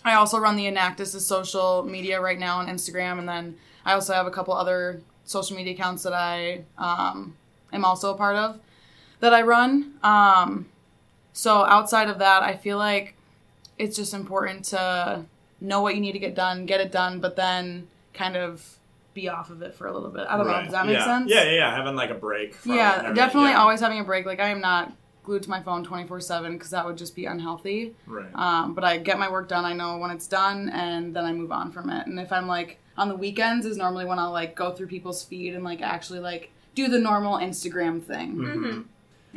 I 0.05 0.15
also 0.15 0.39
run 0.39 0.57
the 0.57 0.67
Enactus 0.67 1.19
social 1.21 1.83
media 1.83 2.21
right 2.21 2.39
now 2.39 2.59
on 2.59 2.69
Instagram, 2.69 3.19
and 3.19 3.29
then 3.29 3.57
I 3.85 3.95
also 3.95 4.13
have 4.13 4.27
a 4.27 4.31
couple 4.31 4.55
other 4.55 5.01
social 5.25 5.57
media 5.57 5.75
accounts 5.75 6.05
that 6.05 6.13
I 6.13 6.65
um, 6.79 7.35
am 7.73 7.85
also 7.85 8.15
a 8.15 8.17
part 8.17 8.37
of 8.37 8.61
that 9.21 9.33
I 9.33 9.43
run. 9.43 9.95
Um, 10.03 10.67
so 11.33 11.65
outside 11.65 12.09
of 12.09 12.19
that, 12.19 12.43
I 12.43 12.57
feel 12.57 12.79
like 12.79 13.15
it's 13.79 13.97
just 13.97 14.15
important 14.15 14.65
to 14.67 15.25
know 15.61 15.81
what 15.83 15.95
you 15.95 16.01
need 16.01 16.13
to 16.13 16.19
get 16.19 16.35
done, 16.35 16.67
get 16.67 16.81
it 16.81 16.93
done, 16.93 17.21
but 17.21 17.37
then 17.37 17.89
kind 18.15 18.37
of 18.37 18.79
be 19.15 19.29
off 19.29 19.51
of 19.51 19.63
it 19.63 19.75
for 19.75 19.87
a 19.87 19.93
little 19.93 20.11
bit. 20.11 20.27
I 20.29 20.37
don't 20.37 20.47
know. 20.47 20.63
Does 20.63 20.73
that 20.73 20.87
make 20.87 20.97
yeah. 20.97 21.05
sense? 21.05 21.31
Yeah, 21.31 21.45
yeah, 21.45 21.51
yeah. 21.53 21.75
Having 21.75 21.97
like 21.97 22.11
a 22.11 22.15
break. 22.15 22.55
From 22.55 22.75
Yeah, 22.75 23.13
definitely 23.13 23.51
Yeah. 23.51 23.61
always 23.61 23.81
having 23.81 24.01
a 24.01 24.05
break. 24.05 24.27
Like 24.27 24.41
I 24.41 24.49
am 24.49 24.61
not 24.61 24.93
glued 25.25 25.43
to 25.43 25.51
my 25.51 25.61
phone 25.61 25.85
24/7 25.85 26.53
because 26.53 26.71
that 26.71 26.87
would 26.87 26.97
just 26.97 27.17
be 27.17 27.27
unhealthy. 27.27 27.95
Right. 28.07 28.33
Um, 28.35 28.75
but 28.75 28.85
I 28.85 28.99
get 28.99 29.19
my 29.19 29.31
work 29.31 29.49
done. 29.49 29.65
I 29.65 29.73
know 29.73 29.99
when 29.99 30.11
it's 30.11 30.29
done, 30.29 30.69
and 30.69 31.15
then 31.15 31.25
I 31.25 31.33
move 31.33 31.51
on 31.51 31.73
from 31.73 31.91
it. 31.91 32.07
And 32.07 32.21
if 32.21 32.33
I'm 32.33 32.47
like 32.47 32.79
on 32.97 33.09
the 33.09 33.17
weekends, 33.17 33.67
is 33.67 33.77
normally 33.77 34.05
when 34.05 34.19
I'll 34.19 34.31
like 34.31 34.55
go 34.55 34.73
through 34.73 34.87
people's 34.87 35.25
feed 35.25 35.55
and 35.55 35.65
like 35.65 35.83
actually 35.83 36.21
like 36.21 36.53
do 36.77 36.87
the 36.87 37.01
normal 37.01 37.39
Instagram 37.39 38.01
thing. 38.01 38.37
Mhm. 38.37 38.85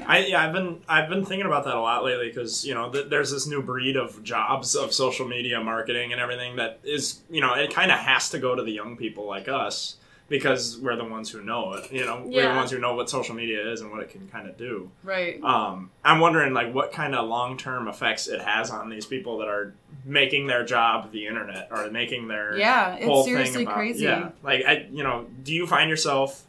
I 0.08 0.19
yeah, 0.19 0.46
I've 0.46 0.53
been 0.53 0.81
I've 0.88 1.10
been 1.10 1.25
thinking 1.25 1.46
about 1.48 1.65
that 1.65 1.75
a 1.75 1.81
lot 1.81 2.03
lately 2.05 2.27
because 2.29 2.63
you 2.65 2.74
know 2.74 2.89
th- 2.91 3.10
there's 3.10 3.31
this 3.31 3.48
new 3.48 3.62
breed 3.62 3.96
of 3.98 4.24
jobs 4.24 4.75
of 4.75 4.93
social 4.93 5.27
media 5.27 5.60
marketing 5.60 6.12
and 6.13 6.22
everything 6.22 6.55
that 6.58 6.79
is 6.84 7.22
you 7.29 7.41
know 7.41 7.53
it 7.55 7.74
kind 7.74 7.91
of 7.91 7.98
has 7.98 8.29
to 8.29 8.39
go 8.39 8.55
to 8.55 8.63
the 8.63 8.72
young 8.72 8.96
people 8.96 9.25
like 9.25 9.48
us 9.50 9.96
because 10.29 10.77
we're 10.79 10.96
the 10.96 11.03
ones 11.03 11.31
who 11.31 11.41
know 11.41 11.74
it. 11.74 11.91
You 11.91 12.05
know, 12.05 12.22
we're 12.24 12.48
the 12.48 12.55
ones 12.55 12.69
who 12.69 12.77
know 12.77 12.93
what 12.93 13.10
social 13.10 13.34
media 13.34 13.67
is 13.72 13.81
and 13.81 13.89
what 13.91 14.00
it 14.01 14.10
can 14.12 14.27
kind 14.29 14.48
of 14.48 14.58
do. 14.58 14.91
Right. 15.03 15.41
Um, 15.43 15.89
I'm 16.05 16.19
wondering 16.19 16.53
like 16.53 16.72
what 16.72 16.91
kind 16.91 17.15
of 17.15 17.27
long 17.27 17.58
term 17.58 17.88
effects 17.88 18.27
it 18.27 18.39
has 18.39 18.69
on 18.69 18.89
these 18.91 19.08
people 19.08 19.39
that 19.39 19.48
are 19.48 19.74
making 20.05 20.46
their 20.46 20.63
job 20.63 21.12
the 21.12 21.25
internet 21.25 21.69
or 21.72 21.89
making 21.89 22.27
their 22.27 22.55
Yeah, 22.55 22.93
it's 22.96 23.05
whole 23.05 23.24
seriously 23.24 23.55
thing 23.58 23.65
about, 23.65 23.75
crazy. 23.75 24.03
Yeah, 24.05 24.29
like 24.43 24.63
I, 24.65 24.88
you 24.91 25.03
know, 25.03 25.25
do 25.43 25.51
you 25.51 25.65
find 25.65 25.89
yourself 25.89 26.43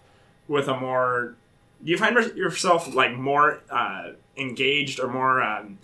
with 0.50 0.66
a 0.66 0.76
more, 0.76 1.37
do 1.83 1.92
you 1.92 1.97
find 1.97 2.16
yourself 2.37 2.92
like 2.92 3.16
more 3.16 3.61
uh, 3.71 4.09
engaged 4.37 4.99
or 4.99 5.07
more 5.07 5.40
um, 5.40 5.78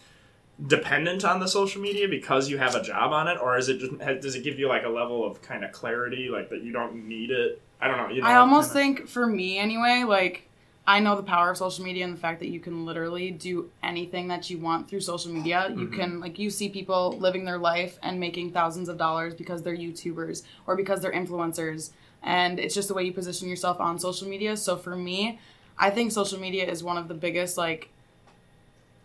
dependent 0.67 1.25
on 1.25 1.39
the 1.39 1.47
social 1.47 1.81
media 1.81 2.09
because 2.09 2.51
you 2.51 2.59
have 2.59 2.75
a 2.75 2.83
job 2.83 3.13
on 3.13 3.29
it, 3.29 3.39
or 3.41 3.57
is 3.57 3.69
it 3.69 3.79
just 3.79 3.97
does 4.21 4.35
it 4.35 4.43
give 4.43 4.59
you 4.59 4.69
like 4.69 4.85
a 4.85 4.89
level 4.89 5.25
of 5.25 5.41
kind 5.41 5.65
of 5.65 5.71
clarity, 5.71 6.29
like 6.29 6.51
that 6.51 6.63
you 6.63 6.73
don't 6.73 7.07
need 7.07 7.31
it? 7.31 7.63
I 7.81 7.87
don't 7.87 7.97
know. 7.97 8.09
You 8.09 8.23
know 8.23 8.29
I 8.29 8.35
almost 8.37 8.73
kinda- 8.73 8.97
think 8.99 9.09
for 9.09 9.25
me 9.27 9.57
anyway, 9.57 10.03
like 10.03 10.49
I 10.85 10.99
know 10.99 11.15
the 11.15 11.23
power 11.23 11.51
of 11.53 11.57
social 11.57 11.85
media 11.85 12.05
and 12.05 12.13
the 12.13 12.21
fact 12.21 12.41
that 12.41 12.49
you 12.49 12.59
can 12.59 12.85
literally 12.85 13.31
do 13.31 13.71
anything 13.85 14.27
that 14.29 14.51
you 14.51 14.59
want 14.59 14.89
through 14.89 15.01
social 15.01 15.33
media. 15.33 15.73
You 15.77 15.87
can 15.89 16.19
like 16.19 16.41
you 16.41 16.51
see 16.51 16.69
people 16.71 17.17
living 17.21 17.45
their 17.45 17.59
life 17.59 18.01
and 18.03 18.19
making 18.19 18.51
thousands 18.51 18.89
of 18.89 18.99
dollars 18.99 19.35
because 19.35 19.63
they're 19.63 19.77
YouTubers 19.77 20.43
or 20.67 20.75
because 20.75 21.01
they're 21.01 21.13
influencers. 21.13 21.91
And 22.27 22.59
it's 22.59 22.75
just 22.75 22.89
the 22.89 22.95
way 22.95 23.05
you 23.05 23.13
position 23.13 23.49
yourself 23.49 23.81
on 23.81 23.99
social 23.99 24.29
media. 24.29 24.57
So 24.57 24.77
for 24.77 24.97
me, 24.97 25.39
I 25.79 25.91
think 25.91 26.13
social 26.13 26.41
media 26.41 26.69
is 26.69 26.83
one 26.83 26.99
of 26.99 27.09
the 27.09 27.15
biggest 27.15 27.57
like 27.57 27.89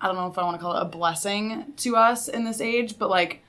I 0.01 0.07
don't 0.07 0.15
know 0.15 0.27
if 0.27 0.37
I 0.37 0.43
want 0.43 0.57
to 0.57 0.61
call 0.61 0.75
it 0.75 0.81
a 0.81 0.85
blessing 0.85 1.73
to 1.77 1.95
us 1.95 2.27
in 2.27 2.43
this 2.43 2.59
age, 2.59 2.97
but 2.97 3.09
like 3.09 3.43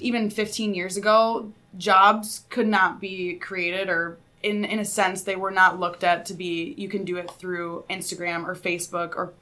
even 0.00 0.28
15 0.28 0.74
years 0.74 0.96
ago, 0.96 1.52
jobs 1.78 2.44
could 2.50 2.66
not 2.66 3.00
be 3.00 3.34
created 3.34 3.88
or 3.88 4.18
in 4.42 4.64
in 4.64 4.80
a 4.80 4.84
sense 4.84 5.22
they 5.22 5.36
were 5.36 5.52
not 5.52 5.78
looked 5.78 6.02
at 6.02 6.26
to 6.26 6.34
be 6.34 6.74
you 6.76 6.88
can 6.88 7.04
do 7.04 7.16
it 7.16 7.30
through 7.30 7.84
Instagram 7.88 8.44
or 8.44 8.56
Facebook 8.56 9.14
or 9.14 9.32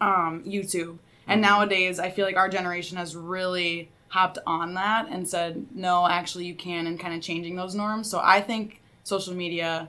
um, 0.00 0.42
YouTube. 0.44 0.98
And 1.26 1.40
nowadays, 1.40 1.98
I 1.98 2.10
feel 2.10 2.26
like 2.26 2.36
our 2.36 2.48
generation 2.48 2.98
has 2.98 3.16
really 3.16 3.88
hopped 4.12 4.36
on 4.46 4.74
that 4.74 5.08
and 5.08 5.26
said, 5.26 5.66
no, 5.74 6.06
actually, 6.06 6.44
you 6.44 6.54
can, 6.54 6.86
and 6.86 7.00
kind 7.00 7.14
of 7.14 7.22
changing 7.22 7.56
those 7.56 7.74
norms. 7.74 8.10
So 8.10 8.20
I 8.22 8.42
think 8.42 8.82
social 9.04 9.32
media 9.32 9.88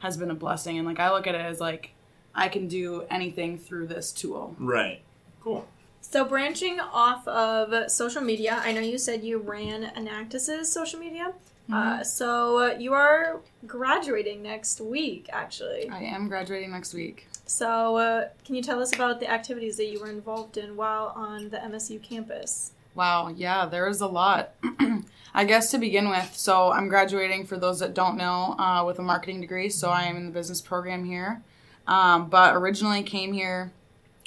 has 0.00 0.16
been 0.16 0.32
a 0.32 0.34
blessing. 0.34 0.78
And 0.78 0.86
like, 0.86 0.98
I 0.98 1.12
look 1.12 1.28
at 1.28 1.36
it 1.36 1.40
as 1.40 1.60
like, 1.60 1.90
I 2.34 2.48
can 2.48 2.66
do 2.66 3.04
anything 3.08 3.56
through 3.56 3.86
this 3.86 4.10
tool. 4.10 4.56
Right. 4.58 5.00
Cool. 5.40 5.64
So 6.00 6.24
branching 6.24 6.80
off 6.80 7.28
of 7.28 7.88
social 7.88 8.20
media, 8.20 8.60
I 8.64 8.72
know 8.72 8.80
you 8.80 8.98
said 8.98 9.22
you 9.22 9.38
ran 9.38 9.92
Enactus's 9.94 10.70
social 10.72 10.98
media. 10.98 11.32
Uh, 11.72 12.02
so 12.02 12.58
uh, 12.58 12.76
you 12.76 12.92
are 12.92 13.40
graduating 13.64 14.42
next 14.42 14.80
week, 14.80 15.28
actually. 15.32 15.88
I 15.88 16.02
am 16.02 16.26
graduating 16.26 16.72
next 16.72 16.94
week. 16.94 17.28
So 17.46 17.96
uh, 17.96 18.28
can 18.44 18.56
you 18.56 18.62
tell 18.62 18.82
us 18.82 18.92
about 18.92 19.20
the 19.20 19.30
activities 19.30 19.76
that 19.76 19.86
you 19.86 20.00
were 20.00 20.10
involved 20.10 20.56
in 20.56 20.76
while 20.76 21.12
on 21.14 21.50
the 21.50 21.58
MSU 21.58 22.02
campus? 22.02 22.72
Wow, 22.94 23.28
yeah, 23.28 23.66
there 23.66 23.88
is 23.88 24.00
a 24.00 24.06
lot. 24.06 24.54
I 25.34 25.44
guess 25.44 25.70
to 25.70 25.78
begin 25.78 26.10
with, 26.10 26.34
so 26.36 26.72
I'm 26.72 26.88
graduating, 26.88 27.46
for 27.46 27.56
those 27.56 27.78
that 27.78 27.94
don't 27.94 28.18
know, 28.18 28.54
uh, 28.58 28.84
with 28.86 28.98
a 28.98 29.02
marketing 29.02 29.40
degree. 29.40 29.70
So 29.70 29.88
I 29.88 30.02
am 30.02 30.16
in 30.16 30.26
the 30.26 30.30
business 30.30 30.60
program 30.60 31.04
here. 31.04 31.42
Um, 31.86 32.28
but 32.28 32.54
originally 32.54 33.02
came 33.02 33.32
here, 33.32 33.72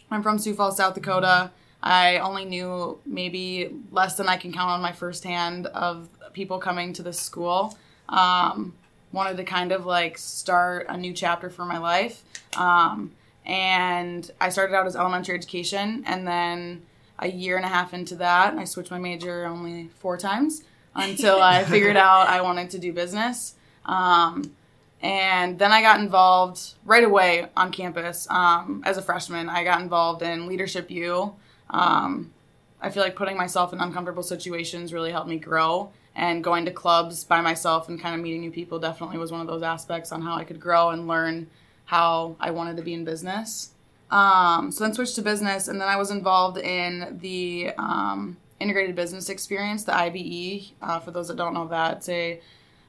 I'm 0.10 0.24
from 0.24 0.40
Sioux 0.40 0.56
Falls, 0.56 0.78
South 0.78 0.96
Dakota. 0.96 1.52
I 1.84 2.18
only 2.18 2.46
knew 2.46 3.00
maybe 3.06 3.72
less 3.92 4.18
than 4.18 4.28
I 4.28 4.38
can 4.38 4.52
count 4.52 4.72
on 4.72 4.82
my 4.82 4.92
first 4.92 5.24
hand 5.24 5.68
of 5.68 6.10
people 6.34 6.58
coming 6.58 6.94
to 6.94 7.04
this 7.04 7.20
school. 7.20 7.78
Um, 8.10 8.74
wanted 9.12 9.38
to 9.38 9.44
kind 9.44 9.72
of 9.72 9.86
like 9.86 10.18
start 10.18 10.88
a 10.90 10.98
new 10.98 11.14
chapter 11.14 11.50
for 11.50 11.66
my 11.66 11.78
life. 11.78 12.24
Um, 12.58 13.12
and 13.46 14.30
I 14.42 14.50
started 14.50 14.76
out 14.76 14.88
as 14.88 14.96
elementary 14.96 15.36
education, 15.36 16.04
and 16.08 16.28
then 16.28 16.82
a 17.20 17.28
year 17.28 17.58
and 17.58 17.66
a 17.66 17.70
half 17.70 17.94
into 17.94 18.16
that, 18.18 18.56
I 18.56 18.66
switched 18.66 18.92
my 18.92 19.00
major 19.00 19.46
only 19.46 19.90
four 20.00 20.18
times 20.18 20.64
until 20.96 21.42
I 21.42 21.64
figured 21.66 21.98
out 21.98 22.28
I 22.28 22.42
wanted 22.42 22.70
to 22.72 22.80
do 22.80 22.94
business. 22.94 23.56
Um, 23.86 24.56
and 25.02 25.60
then 25.60 25.72
I 25.72 25.82
got 25.82 26.00
involved 26.00 26.74
right 26.84 27.04
away 27.04 27.48
on 27.56 27.72
campus 27.72 28.28
um, 28.30 28.82
as 28.86 28.98
a 28.98 29.02
freshman. 29.02 29.50
I 29.50 29.64
got 29.64 29.82
involved 29.82 30.22
in 30.24 30.48
Leadership 30.48 30.90
U. 30.90 31.36
Um, 31.70 32.34
I 32.82 32.90
feel 32.90 33.04
like 33.04 33.16
putting 33.16 33.38
myself 33.38 33.74
in 33.74 33.80
uncomfortable 33.80 34.24
situations 34.24 34.94
really 34.94 35.12
helped 35.12 35.30
me 35.30 35.38
grow. 35.38 35.92
And 36.16 36.44
going 36.44 36.66
to 36.66 36.72
clubs 36.72 37.26
by 37.26 37.42
myself 37.42 37.90
and 37.90 38.00
kind 38.00 38.16
of 38.16 38.22
meeting 38.22 38.40
new 38.42 38.52
people 38.52 38.80
definitely 38.80 39.18
was 39.18 39.32
one 39.32 39.42
of 39.42 39.48
those 39.48 39.64
aspects 39.64 40.14
on 40.14 40.22
how 40.22 40.36
I 40.36 40.46
could 40.46 40.62
grow 40.62 40.90
and 40.90 41.08
learn 41.08 41.48
how 41.86 42.38
I 42.40 42.52
wanted 42.52 42.78
to 42.78 42.84
be 42.84 42.94
in 42.94 43.04
business. 43.04 43.72
Um, 44.12 44.72
so 44.72 44.84
then 44.84 44.94
switched 44.94 45.16
to 45.16 45.22
business, 45.22 45.68
and 45.68 45.82
then 45.82 45.88
I 45.88 45.96
was 45.98 46.12
involved 46.12 46.58
in 46.58 47.18
the 47.22 47.72
um, 47.78 48.38
integrated 48.60 48.96
business 48.96 49.30
experience, 49.30 49.84
the 49.84 49.94
IBE. 49.94 50.72
Uh, 50.82 51.00
for 51.00 51.12
those 51.12 51.28
that 51.28 51.38
don't 51.38 51.54
know 51.54 51.68
that, 51.68 51.98
it's 51.98 52.10
a 52.10 52.40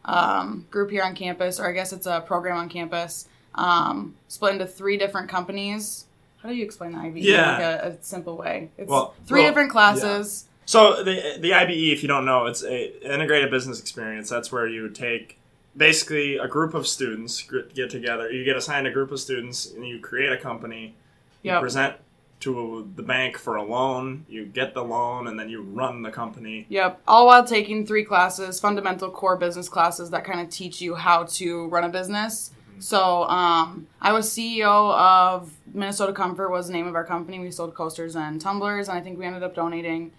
um, 0.04 0.66
group 0.70 0.90
here 0.90 1.02
on 1.02 1.14
campus, 1.14 1.58
or 1.58 1.68
I 1.68 1.72
guess 1.72 1.92
it's 1.92 2.06
a 2.06 2.20
program 2.20 2.56
on 2.56 2.68
campus, 2.68 3.28
um, 3.54 4.14
split 4.28 4.52
into 4.52 4.66
three 4.66 4.96
different 4.96 5.28
companies. 5.28 6.04
How 6.42 6.50
do 6.50 6.54
you 6.54 6.64
explain 6.64 6.92
the 6.92 6.98
IBE 6.98 7.16
Yeah. 7.24 7.56
in 7.56 7.62
like 7.62 7.82
a, 7.82 7.96
a 7.98 8.02
simple 8.04 8.36
way? 8.36 8.70
It's 8.78 8.88
Well- 8.88 9.14
three 9.26 9.40
well, 9.40 9.50
different 9.50 9.70
classes. 9.70 10.44
So 10.66 11.02
the 11.02 11.38
the 11.38 11.52
IBE, 11.54 11.92
if 11.92 12.02
you 12.02 12.08
don't 12.08 12.24
know, 12.24 12.46
it's 12.46 12.62
a 12.64 12.92
integrated 13.04 13.50
business 13.50 13.80
experience. 13.80 14.28
That's 14.28 14.50
where 14.50 14.66
you 14.66 14.88
take 14.90 15.38
basically 15.76 16.38
a 16.38 16.48
group 16.48 16.74
of 16.74 16.86
students 16.86 17.42
get 17.74 17.88
together. 17.90 18.30
You 18.30 18.44
get 18.44 18.56
assigned 18.56 18.86
a 18.86 18.90
group 18.90 19.12
of 19.12 19.20
students, 19.20 19.66
and 19.70 19.86
you 19.86 20.00
create 20.00 20.32
a 20.32 20.36
company. 20.36 20.94
You 21.42 21.58
present 21.60 21.96
to 22.40 22.90
the 22.94 23.02
bank 23.02 23.38
for 23.38 23.56
a 23.56 23.62
loan. 23.62 24.26
You 24.28 24.44
get 24.46 24.74
the 24.74 24.84
loan, 24.84 25.26
and 25.26 25.38
then 25.38 25.48
you 25.48 25.62
run 25.62 26.02
the 26.02 26.10
company. 26.10 26.66
Yep. 26.68 27.00
All 27.08 27.26
while 27.26 27.44
taking 27.44 27.86
three 27.86 28.04
classes, 28.04 28.60
fundamental 28.60 29.10
core 29.10 29.36
business 29.36 29.68
classes 29.68 30.10
that 30.10 30.24
kind 30.24 30.40
of 30.40 30.50
teach 30.50 30.80
you 30.80 30.94
how 30.94 31.24
to 31.24 31.68
run 31.68 31.84
a 31.84 31.88
business. 31.88 32.50
So 32.78 33.24
um, 33.24 33.86
I 34.02 34.12
was 34.12 34.28
CEO 34.28 34.94
of 34.94 35.52
Minnesota 35.72 36.12
Comfort 36.12 36.50
was 36.50 36.66
the 36.66 36.74
name 36.74 36.86
of 36.86 36.94
our 36.94 37.04
company. 37.04 37.38
We 37.38 37.50
sold 37.50 37.74
coasters 37.74 38.14
and 38.16 38.40
tumblers, 38.40 38.88
and 38.88 38.98
I 38.98 39.00
think 39.00 39.18
we 39.18 39.24
ended 39.24 39.42
up 39.42 39.54
donating 39.54 40.12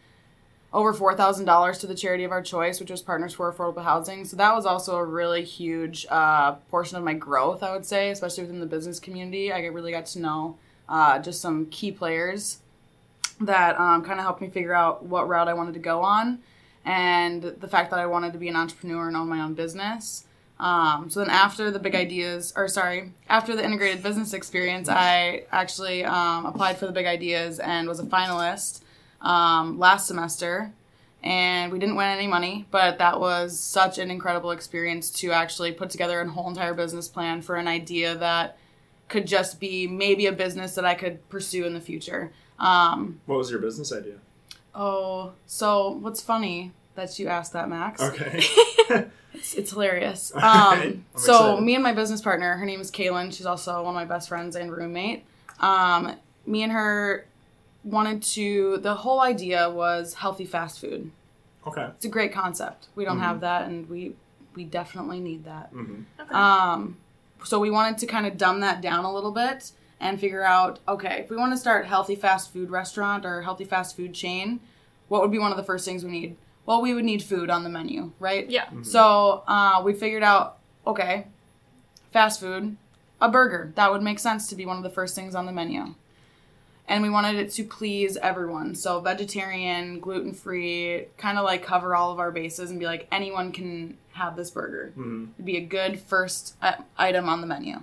over 0.73 0.91
four 0.91 1.15
thousand 1.15 1.45
dollars 1.45 1.77
to 1.79 1.87
the 1.87 1.95
charity 1.95 2.23
of 2.23 2.31
our 2.31 2.41
choice, 2.41 2.79
which 2.79 2.89
was 2.89 3.01
Partners 3.01 3.33
for 3.33 3.51
Affordable 3.53 3.83
Housing. 3.83 4.25
So 4.25 4.35
that 4.37 4.55
was 4.55 4.65
also 4.65 4.95
a 4.95 5.05
really 5.05 5.43
huge 5.43 6.07
uh, 6.09 6.53
portion 6.71 6.97
of 6.97 7.03
my 7.03 7.13
growth, 7.13 7.61
I 7.61 7.73
would 7.73 7.85
say, 7.85 8.09
especially 8.09 8.43
within 8.43 8.59
the 8.59 8.65
business 8.65 8.99
community. 8.99 9.51
I 9.51 9.65
really 9.67 9.91
got 9.91 10.07
to 10.07 10.19
know 10.19 10.57
uh, 10.89 11.19
just 11.19 11.41
some 11.41 11.65
key 11.67 11.91
players 11.91 12.59
that 13.39 13.79
um, 13.79 14.03
kind 14.03 14.19
of 14.19 14.25
helped 14.25 14.41
me 14.41 14.49
figure 14.49 14.73
out 14.73 15.05
what 15.05 15.27
route 15.27 15.47
I 15.47 15.53
wanted 15.53 15.73
to 15.73 15.79
go 15.79 16.01
on, 16.01 16.39
and 16.85 17.43
the 17.43 17.67
fact 17.67 17.91
that 17.91 17.99
I 17.99 18.05
wanted 18.05 18.33
to 18.33 18.39
be 18.39 18.47
an 18.47 18.55
entrepreneur 18.55 19.07
and 19.07 19.15
own 19.15 19.29
my 19.29 19.41
own 19.41 19.53
business. 19.53 20.25
Um, 20.59 21.09
so 21.09 21.19
then 21.19 21.29
after 21.29 21.69
the 21.69 21.79
big 21.79 21.93
ideas, 21.93 22.51
or 22.55 22.67
sorry, 22.67 23.11
after 23.29 23.55
the 23.55 23.63
integrated 23.63 24.01
business 24.01 24.33
experience, 24.33 24.89
I 24.89 25.43
actually 25.51 26.03
um, 26.03 26.47
applied 26.47 26.77
for 26.77 26.87
the 26.87 26.91
big 26.91 27.05
ideas 27.05 27.59
and 27.59 27.87
was 27.87 27.99
a 27.99 28.03
finalist 28.03 28.81
um, 29.21 29.77
last 29.77 30.07
semester. 30.07 30.71
And 31.23 31.71
we 31.71 31.79
didn't 31.79 31.95
win 31.95 32.07
any 32.07 32.27
money, 32.27 32.65
but 32.71 32.99
that 32.99 33.19
was 33.19 33.59
such 33.59 33.97
an 33.97 34.09
incredible 34.09 34.51
experience 34.51 35.11
to 35.11 35.31
actually 35.31 35.73
put 35.73 35.89
together 35.89 36.21
a 36.21 36.27
whole 36.29 36.47
entire 36.47 36.73
business 36.73 37.07
plan 37.07 37.41
for 37.41 37.55
an 37.55 37.67
idea 37.67 38.15
that 38.15 38.57
could 39.09 39.25
just 39.27 39.59
be 39.59 39.87
maybe 39.87 40.25
a 40.27 40.31
business 40.31 40.75
that 40.75 40.85
I 40.85 40.93
could 40.95 41.27
pursue 41.29 41.65
in 41.65 41.73
the 41.73 41.81
future. 41.81 42.31
Um, 42.59 43.19
What 43.25 43.37
was 43.37 43.49
your 43.51 43.59
business 43.59 43.91
idea? 43.93 44.15
oh, 44.75 45.33
so 45.47 45.89
what's 45.91 46.21
funny 46.21 46.71
that 46.95 47.17
you 47.17 47.27
asked 47.27 47.53
that, 47.53 47.69
Max? 47.69 48.01
Okay. 48.01 48.43
It's, 49.33 49.53
it's 49.53 49.71
hilarious. 49.71 50.31
Um, 50.35 50.41
right. 50.43 50.99
So 51.15 51.33
excited. 51.51 51.63
me 51.63 51.75
and 51.75 51.83
my 51.83 51.93
business 51.93 52.21
partner, 52.23 52.55
her 52.55 52.65
name 52.65 52.81
is 52.81 52.89
Kaylin. 52.89 53.31
She's 53.31 53.45
also 53.45 53.83
one 53.83 53.89
of 53.89 53.93
my 53.93 54.05
best 54.05 54.29
friends 54.29 54.55
and 54.55 54.71
roommate. 54.71 55.25
Um, 55.59 56.15
me 56.47 56.63
and 56.63 56.71
her 56.71 57.27
wanted 57.83 58.23
to. 58.23 58.77
The 58.77 58.95
whole 58.95 59.19
idea 59.21 59.69
was 59.69 60.15
healthy 60.15 60.45
fast 60.45 60.79
food. 60.79 61.11
okay. 61.67 61.83
It's 61.97 62.05
a 62.05 62.09
great 62.09 62.33
concept. 62.33 62.87
We 62.95 63.05
don't 63.05 63.17
Mm-hmm. 63.17 63.23
have 63.25 63.41
that, 63.41 63.67
and 63.67 63.87
we 63.87 64.15
we 64.55 64.63
definitely 64.63 65.19
need 65.19 65.43
that. 65.45 65.69
hmm 65.69 66.01
Okay. 66.19 66.33
Um, 66.33 66.97
so 67.47 67.59
we 67.59 67.69
wanted 67.69 67.97
to 67.99 68.05
kind 68.05 68.25
of 68.25 68.37
dumb 68.37 68.59
that 68.59 68.81
down 68.81 69.05
a 69.05 69.13
little 69.13 69.31
bit 69.31 69.71
and 69.99 70.19
figure 70.19 70.43
out, 70.43 70.79
okay, 70.87 71.21
if 71.23 71.29
we 71.29 71.35
want 71.35 71.53
to 71.53 71.57
start 71.57 71.85
healthy 71.85 72.15
fast 72.15 72.51
food 72.51 72.69
restaurant 72.69 73.25
or 73.25 73.41
healthy 73.41 73.65
fast 73.65 73.95
food 73.95 74.13
chain, 74.13 74.59
what 75.07 75.21
would 75.21 75.31
be 75.31 75.39
one 75.39 75.51
of 75.51 75.57
the 75.57 75.63
first 75.63 75.85
things 75.85 76.03
we 76.03 76.11
need? 76.11 76.37
Well, 76.65 76.81
we 76.81 76.93
would 76.93 77.05
need 77.05 77.23
food 77.23 77.49
on 77.49 77.63
the 77.63 77.69
menu, 77.69 78.11
right? 78.19 78.49
yeah. 78.49 78.67
So 78.81 79.43
uh, 79.47 79.81
we 79.83 79.93
figured 79.93 80.23
out, 80.23 80.57
okay, 80.85 81.27
fast 82.11 82.39
food, 82.39 82.75
a 83.21 83.29
burger. 83.29 83.71
That 83.75 83.91
would 83.91 84.01
make 84.01 84.19
sense 84.19 84.47
to 84.49 84.55
be 84.55 84.65
one 84.65 84.77
of 84.77 84.83
the 84.83 84.89
first 84.89 85.15
things 85.15 85.33
on 85.33 85.45
the 85.45 85.53
menu. 85.53 85.95
And 86.89 87.03
we 87.03 87.09
wanted 87.09 87.35
it 87.35 87.51
to 87.53 87.63
please 87.65 88.15
everyone. 88.17 88.73
So 88.75 89.01
vegetarian, 89.01 89.99
gluten 89.99 90.33
free, 90.33 91.05
kind 91.17 91.37
of 91.37 91.43
like 91.43 91.61
cover 91.63 91.93
all 91.95 92.11
of 92.13 92.19
our 92.19 92.31
bases 92.31 92.71
and 92.71 92.79
be 92.79 92.85
like, 92.85 93.07
anyone 93.11 93.51
can 93.51 93.97
have 94.13 94.35
this 94.37 94.49
burger. 94.51 94.91
hmm 94.95 95.25
It'd 95.35 95.45
be 95.45 95.57
a 95.57 95.61
good 95.65 95.99
first 95.99 96.55
uh, 96.61 96.73
item 96.97 97.27
on 97.27 97.41
the 97.41 97.47
menu. 97.47 97.81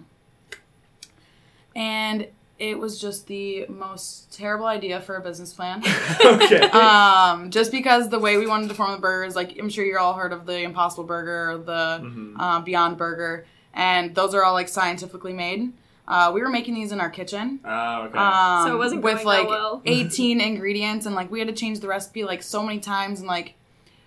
And 1.76 2.28
it 2.58 2.78
was 2.78 3.00
just 3.00 3.26
the 3.26 3.66
most 3.68 4.32
terrible 4.32 4.66
idea 4.66 5.00
for 5.00 5.16
a 5.16 5.20
business 5.20 5.52
plan. 5.52 5.82
okay. 6.24 6.60
um, 6.70 7.50
just 7.50 7.72
because 7.72 8.08
the 8.08 8.18
way 8.18 8.36
we 8.38 8.46
wanted 8.46 8.68
to 8.68 8.74
form 8.74 8.92
the 8.92 8.98
burgers, 8.98 9.34
like 9.34 9.58
I'm 9.58 9.68
sure 9.68 9.84
you're 9.84 9.98
all 9.98 10.14
heard 10.14 10.32
of 10.32 10.46
the 10.46 10.60
Impossible 10.60 11.04
Burger 11.04 11.50
or 11.50 11.58
the 11.58 12.00
Mhm. 12.02 12.34
uh, 12.38 12.60
Beyond 12.60 12.96
Burger, 12.96 13.44
and 13.74 14.14
those 14.14 14.34
are 14.34 14.44
all 14.44 14.52
like 14.54 14.68
scientifically 14.68 15.32
made. 15.32 15.72
Uh, 16.06 16.30
we 16.34 16.42
were 16.42 16.50
making 16.50 16.74
these 16.74 16.92
in 16.92 17.00
our 17.00 17.08
kitchen. 17.10 17.60
Ah, 17.64 18.02
okay. 18.04 18.18
Um, 18.18 18.68
So 18.68 18.74
it 18.74 18.78
wasn't 18.78 19.02
with 19.02 19.14
going 19.16 19.26
like 19.26 19.42
that 19.48 19.50
well. 19.50 19.82
18 19.86 20.40
ingredients, 20.40 21.06
and 21.06 21.14
like 21.14 21.30
we 21.30 21.38
had 21.38 21.48
to 21.48 21.54
change 21.54 21.80
the 21.80 21.88
recipe 21.88 22.24
like 22.24 22.42
so 22.42 22.62
many 22.62 22.78
times. 22.78 23.20
And 23.20 23.28
like 23.28 23.54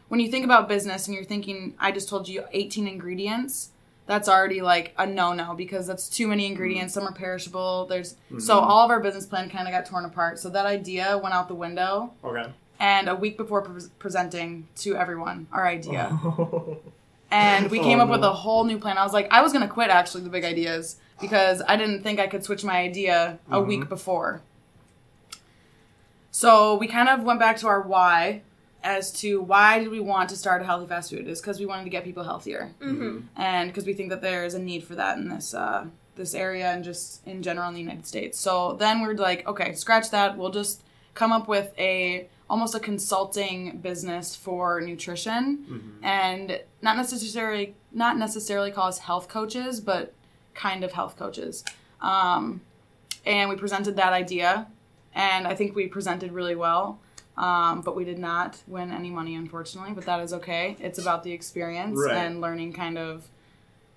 when 0.08 0.20
you 0.20 0.30
think 0.30 0.46
about 0.46 0.68
business 0.68 1.08
and 1.08 1.16
you're 1.16 1.26
thinking, 1.26 1.74
I 1.80 1.92
just 1.92 2.08
told 2.08 2.28
you 2.28 2.44
18 2.52 2.88
ingredients, 2.88 3.72
that's 4.06 4.30
already 4.30 4.62
like 4.62 4.94
a 4.98 5.06
no 5.06 5.34
no 5.34 5.54
because 5.54 5.86
that's 5.88 6.08
too 6.08 6.28
many 6.28 6.46
ingredients. 6.46 6.94
Some 6.94 7.04
are 7.08 7.12
perishable. 7.14 7.88
There's 7.88 8.14
Mm-hmm. 8.28 8.40
so 8.40 8.60
all 8.60 8.86
of 8.86 8.92
our 8.92 9.00
business 9.00 9.26
plan 9.26 9.50
kind 9.50 9.68
of 9.68 9.74
got 9.74 9.86
torn 9.86 10.06
apart. 10.06 10.40
So 10.40 10.50
that 10.52 10.66
idea 10.66 11.18
went 11.18 11.34
out 11.36 11.48
the 11.48 11.56
window. 11.56 12.14
Okay. 12.24 12.46
And 12.80 13.10
a 13.10 13.16
week 13.16 13.38
before 13.38 13.64
pre- 13.64 13.82
presenting 13.98 14.68
to 14.78 14.96
everyone 14.96 15.48
our 15.52 15.66
idea, 15.68 16.18
and 17.32 17.70
we 17.72 17.80
came 17.88 18.00
Oh, 18.00 18.04
up 18.04 18.10
with 18.10 18.24
a 18.24 18.34
whole 18.34 18.64
new 18.64 18.78
plan. 18.80 18.98
I 18.98 19.04
was 19.04 19.14
like, 19.14 19.28
I 19.32 19.42
was 19.42 19.54
gonna 19.54 19.68
quit 19.68 19.90
actually 19.90 20.24
the 20.24 20.30
big 20.30 20.44
ideas 20.46 20.98
because 21.20 21.62
I 21.68 21.76
didn't 21.76 22.04
think 22.04 22.20
I 22.20 22.28
could 22.28 22.44
switch 22.44 22.64
my 22.64 22.78
idea 22.78 23.40
a 23.50 23.56
Mm-hmm. 23.58 23.68
week 23.68 23.90
before. 23.90 24.42
So 26.32 26.76
we 26.76 26.88
kind 26.88 27.10
of 27.10 27.24
went 27.24 27.40
back 27.40 27.58
to 27.58 27.68
our 27.68 27.82
why 27.82 28.42
as 28.84 29.12
to 29.12 29.42
why 29.42 29.80
did 29.80 29.90
we 29.90 30.00
want 30.00 30.30
to 30.30 30.36
start 30.36 30.62
a 30.62 30.66
healthy 30.66 30.86
fast 30.88 31.10
food 31.10 31.28
is 31.28 31.42
because 31.42 31.60
we 31.60 31.66
wanted 31.66 31.84
to 31.84 31.90
get 31.90 32.04
people 32.04 32.24
healthier 32.24 32.72
Mm-hmm. 32.80 33.20
and 33.36 33.70
because 33.70 33.86
we 33.86 33.94
think 33.94 34.10
that 34.10 34.22
there 34.22 34.46
is 34.46 34.54
a 34.54 34.60
need 34.60 34.84
for 34.84 34.96
that 34.96 35.18
in 35.18 35.30
this 35.30 35.54
uh, 35.54 35.86
this 36.16 36.34
area 36.34 36.72
and 36.72 36.84
just 36.84 37.26
in 37.28 37.44
general 37.44 37.68
in 37.68 37.74
the 37.76 37.80
United 37.80 38.08
States. 38.08 38.40
So 38.40 38.74
then 38.74 39.02
we're 39.02 39.14
like, 39.14 39.48
okay, 39.48 39.74
scratch 39.74 40.10
that. 40.12 40.36
We'll 40.38 40.50
just 40.52 40.82
come 41.14 41.32
up 41.32 41.48
with 41.48 41.74
a 41.78 42.28
almost 42.50 42.76
a 42.76 42.80
consulting 42.80 43.78
business 43.80 44.36
for 44.36 44.80
nutrition 44.82 46.00
and 46.02 46.62
not 46.82 46.96
necessarily 46.98 47.76
not 47.92 48.18
necessarily 48.18 48.72
call 48.72 48.88
us 48.88 49.00
health 49.00 49.28
coaches, 49.28 49.80
but 49.82 50.14
kind 50.54 50.84
of 50.84 50.92
health 50.94 51.18
coaches. 51.18 51.64
Um, 52.02 52.62
and 53.26 53.50
we 53.50 53.56
presented 53.56 53.96
that 53.98 54.14
idea, 54.14 54.68
and 55.14 55.48
I 55.48 55.56
think 55.56 55.76
we 55.76 55.88
presented 55.88 56.32
really 56.32 56.56
well. 56.56 57.00
Um, 57.38 57.82
but 57.82 57.96
we 57.96 58.04
did 58.04 58.18
not 58.18 58.58
win 58.66 58.92
any 58.92 59.12
money, 59.12 59.36
unfortunately. 59.36 59.94
But 59.94 60.06
that 60.06 60.20
is 60.22 60.34
okay. 60.34 60.76
It's 60.80 60.98
about 60.98 61.24
the 61.24 61.32
experience 61.34 62.00
Right. 62.00 62.16
and 62.16 62.42
learning 62.42 62.74
kind 62.74 62.98
of 62.98 63.28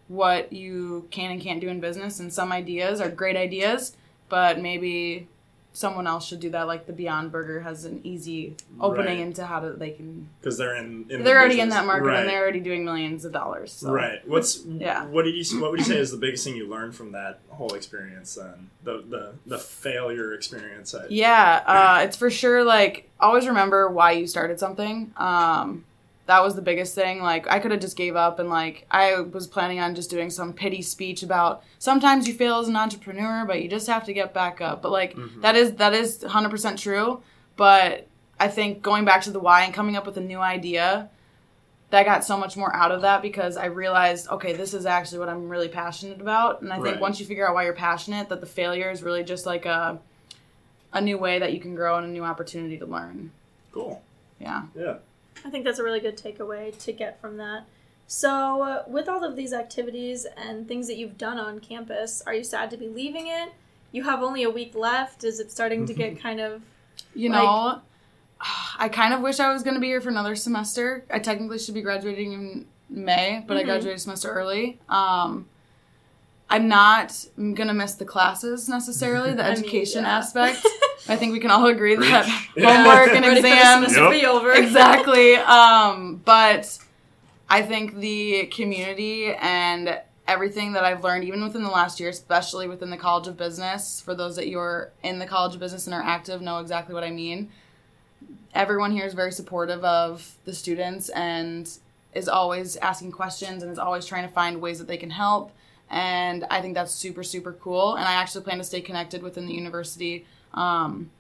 what 0.09 0.53
you 0.53 1.07
can 1.11 1.31
and 1.31 1.41
can't 1.41 1.59
do 1.61 1.69
in 1.69 1.81
business. 1.81 2.21
And 2.21 2.31
some 2.33 2.53
ideas 2.53 3.01
are 3.01 3.09
great 3.09 3.37
ideas, 3.37 3.97
but 4.29 4.59
maybe 4.61 5.27
someone 5.73 6.07
else 6.07 6.27
should 6.27 6.41
do 6.41 6.51
that. 6.51 6.67
Like 6.67 6.87
the 6.87 6.93
Beyond 6.93 7.31
Burger 7.31 7.61
has 7.61 7.85
an 7.85 8.01
easy 8.05 8.57
opening 8.81 9.07
Right. 9.07 9.19
into 9.19 9.47
how 9.47 9.61
to 9.61 9.71
they 9.71 9.91
can. 9.91 10.29
Because 10.41 10.59
they're 10.59 10.75
in. 10.77 11.07
in 11.09 11.23
They're 11.23 11.39
already 11.39 11.61
in 11.61 11.69
that 11.71 11.87
market 11.87 12.07
right. 12.07 12.21
and 12.21 12.29
they're 12.29 12.41
already 12.43 12.61
doing 12.61 12.85
millions 12.85 13.25
of 13.25 13.33
dollars. 13.33 13.73
So. 13.73 13.93
Right. 13.93 14.27
What's 14.29 14.65
Yeah. 14.65 15.07
What 15.07 15.25
did 15.25 15.35
you 15.35 15.61
What 15.61 15.71
would 15.71 15.81
you 15.81 15.85
say 15.87 15.99
is 16.07 16.11
the 16.11 16.17
biggest 16.17 16.45
thing 16.45 16.57
you 16.57 16.69
learned 16.69 16.95
from 16.95 17.13
that 17.13 17.39
whole 17.51 17.75
experience? 17.75 18.35
Then 18.35 18.71
the 18.83 19.05
the 19.09 19.33
the 19.47 19.59
failure 19.59 20.35
experience. 20.35 20.95
I, 20.95 21.07
Yeah, 21.09 21.63
uh, 21.67 22.01
it's 22.05 22.17
for 22.17 22.31
sure. 22.31 22.65
Like, 22.65 23.09
always 23.21 23.47
remember 23.47 23.89
why 23.89 24.13
you 24.13 24.27
started 24.27 24.59
something. 24.59 25.13
Um, 25.17 25.85
that 26.31 26.45
was 26.45 26.55
the 26.55 26.63
biggest 26.63 26.95
thing. 26.95 27.21
Like, 27.21 27.51
I 27.51 27.59
could 27.59 27.73
have 27.73 27.81
just 27.81 27.97
gave 27.97 28.15
up 28.15 28.39
and 28.39 28.49
like 28.49 28.87
I 28.89 29.19
was 29.19 29.49
planning 29.49 29.81
on 29.81 29.97
just 29.97 30.11
doing 30.11 30.31
some 30.31 30.53
pity 30.53 30.81
speech 30.81 31.25
about 31.25 31.65
sometimes 31.81 32.29
you 32.29 32.35
fail 32.35 32.61
as 32.61 32.69
an 32.69 32.77
entrepreneur, 32.77 33.45
but 33.45 33.61
you 33.61 33.69
just 33.69 33.89
have 33.89 34.05
to 34.05 34.13
get 34.13 34.33
back 34.33 34.61
up. 34.61 34.81
But 34.81 34.93
like 34.93 35.17
mm-hmm. 35.17 35.41
that 35.41 35.57
is 35.57 35.73
that 35.75 35.93
is 35.93 36.19
100% 36.21 36.81
true. 36.81 37.21
But 37.57 38.07
I 38.39 38.47
think 38.47 38.81
going 38.81 39.05
back 39.05 39.23
to 39.23 39.33
the 39.33 39.41
why 39.41 39.65
and 39.65 39.75
coming 39.75 39.97
up 39.97 40.07
with 40.07 40.17
a 40.19 40.21
new 40.21 40.39
idea 40.39 41.11
that 41.91 42.07
got 42.07 42.25
so 42.25 42.37
much 42.39 42.57
more 42.57 42.73
out 42.77 42.93
of 42.93 43.03
that 43.03 43.23
because 43.23 43.57
I 43.57 43.65
realized, 43.65 44.29
okay, 44.29 44.53
this 44.53 44.73
is 44.73 44.87
actually 44.87 45.19
what 45.19 45.29
I'm 45.29 45.49
really 45.49 45.67
passionate 45.67 46.21
about. 46.21 46.63
And 46.63 46.73
I 46.73 46.77
think 46.77 46.87
Right. 46.87 47.01
once 47.01 47.19
you 47.19 47.27
figure 47.27 47.49
out 47.49 47.55
why 47.57 47.65
you're 47.65 47.73
passionate, 47.73 48.29
that 48.29 48.41
the 48.41 48.47
failure 48.47 48.89
is 48.93 49.03
really 49.03 49.25
just 49.25 49.47
like 49.47 49.67
a 49.67 49.99
a 50.93 51.01
new 51.01 51.19
way 51.19 51.41
that 51.41 51.53
you 51.53 51.59
can 51.59 51.75
grow 51.75 51.97
and 51.97 52.07
a 52.07 52.09
new 52.09 52.23
opportunity 52.23 52.79
to 52.79 52.87
learn. 52.87 53.33
Cool. 53.73 54.01
Yeah. 54.39 54.63
Yeah. 54.77 54.99
I 55.45 55.51
think 55.51 55.65
that's 55.65 55.79
a 55.79 55.83
really 55.85 56.01
good 56.01 56.17
takeaway 56.17 56.77
to 56.85 56.93
get 56.93 57.21
from 57.21 57.37
that. 57.39 57.65
So, 58.07 58.63
uh, 58.63 58.83
with 58.89 59.09
all 59.09 59.23
of 59.25 59.37
these 59.37 59.53
activities 59.53 60.27
and 60.37 60.67
things 60.67 60.87
that 60.89 60.97
you've 60.97 61.17
done 61.17 61.39
on 61.39 61.61
campus, 61.61 62.23
are 62.27 62.35
you 62.35 62.43
sad 62.45 62.71
to 62.71 62.77
be 62.77 62.89
leaving 62.89 63.29
it? 63.29 63.53
You 63.93 64.03
have 64.05 64.23
only 64.23 64.43
a 64.43 64.51
week 64.51 64.75
left. 64.75 65.23
Is 65.25 65.39
it 65.41 65.51
starting 65.53 65.87
to 65.87 65.95
get 65.95 66.19
kind 66.23 66.41
of. 66.41 66.63
You 67.15 67.31
Like- 67.31 67.43
know, 67.43 67.81
I 68.79 68.89
kind 68.89 69.15
of 69.15 69.21
wish 69.21 69.39
I 69.41 69.53
was 69.53 69.63
going 69.63 69.75
to 69.75 69.81
be 69.81 69.87
here 69.89 70.01
for 70.01 70.09
another 70.09 70.35
semester. 70.35 71.05
I 71.11 71.19
technically 71.21 71.59
should 71.59 71.75
be 71.75 71.83
graduating 71.83 72.33
in 72.33 72.67
May, 72.89 73.45
but 73.47 73.57
I 73.57 73.63
Mhm. 73.63 73.67
graduated 73.67 73.97
a 73.97 74.01
semester 74.01 74.31
early. 74.31 74.79
Um, 74.89 75.49
I'm 76.53 76.67
not 76.69 77.27
going 77.39 77.69
to 77.69 77.75
miss 77.75 77.95
the 77.95 78.05
classes 78.05 78.69
necessarily, 78.69 79.33
the 79.35 79.45
I 79.47 79.51
mean, 79.51 79.59
education 79.59 80.03
yeah. 80.03 80.19
aspect. 80.19 80.67
I 81.09 81.17
think 81.17 81.33
we 81.33 81.39
can 81.41 81.51
all 81.51 81.67
agree 81.67 81.95
that 81.95 82.27
Yeah. 82.57 82.83
homework 82.85 83.15
and 83.15 83.25
Ready 83.25 83.37
for 83.37 83.43
the 83.43 83.49
exams 83.49 83.95
semester 83.95 84.11
to 84.11 84.17
Yep. 84.17 84.21
be 84.21 84.27
over. 84.27 84.53
exactly. 84.53 85.35
Um, 85.37 86.21
but 86.25 86.79
I 87.49 87.63
think 87.63 87.97
the 87.99 88.47
community 88.47 89.33
and 89.35 90.01
everything 90.29 90.73
that 90.75 90.85
I've 90.85 91.03
learned, 91.05 91.25
even 91.25 91.43
within 91.43 91.63
the 91.63 91.71
last 91.71 91.99
year, 92.01 92.09
especially 92.09 92.69
within 92.69 92.91
the 92.91 92.97
College 92.97 93.27
of 93.29 93.37
Business, 93.37 94.01
for 94.01 94.15
those 94.15 94.37
that 94.37 94.49
you're 94.49 94.91
in 95.03 95.19
the 95.21 95.27
College 95.27 95.55
of 95.55 95.61
Business 95.61 95.87
and 95.87 95.95
are 95.95 96.03
active, 96.03 96.41
know 96.43 96.59
exactly 96.59 96.95
what 96.95 97.05
I 97.05 97.11
mean. 97.11 97.51
Everyone 98.55 98.91
here 98.91 99.07
is 99.07 99.15
very 99.15 99.33
supportive 99.33 99.85
of 99.85 100.33
the 100.45 100.53
students 100.53 101.09
and 101.11 101.71
is 102.15 102.29
always 102.29 102.77
asking 102.77 103.13
questions 103.13 103.63
and 103.63 103.71
is 103.71 103.79
always 103.79 104.05
trying 104.05 104.27
to 104.27 104.33
find 104.33 104.61
ways 104.61 104.79
that 104.81 104.89
they 104.89 104.97
can 104.97 105.11
help. 105.11 105.53
And 105.91 106.47
I 106.51 106.61
think 106.61 106.75
that's 106.75 106.95
super, 106.95 107.23
super 107.23 107.53
cool. 107.53 107.97
And 107.97 108.07
I 108.07 108.13
actually 108.13 108.45
plan 108.45 108.59
to 108.59 108.65
stay 108.65 108.81
connected 108.81 109.23
within 109.23 109.47
the 109.47 109.53
university 109.53 110.25
um, 110.55 111.11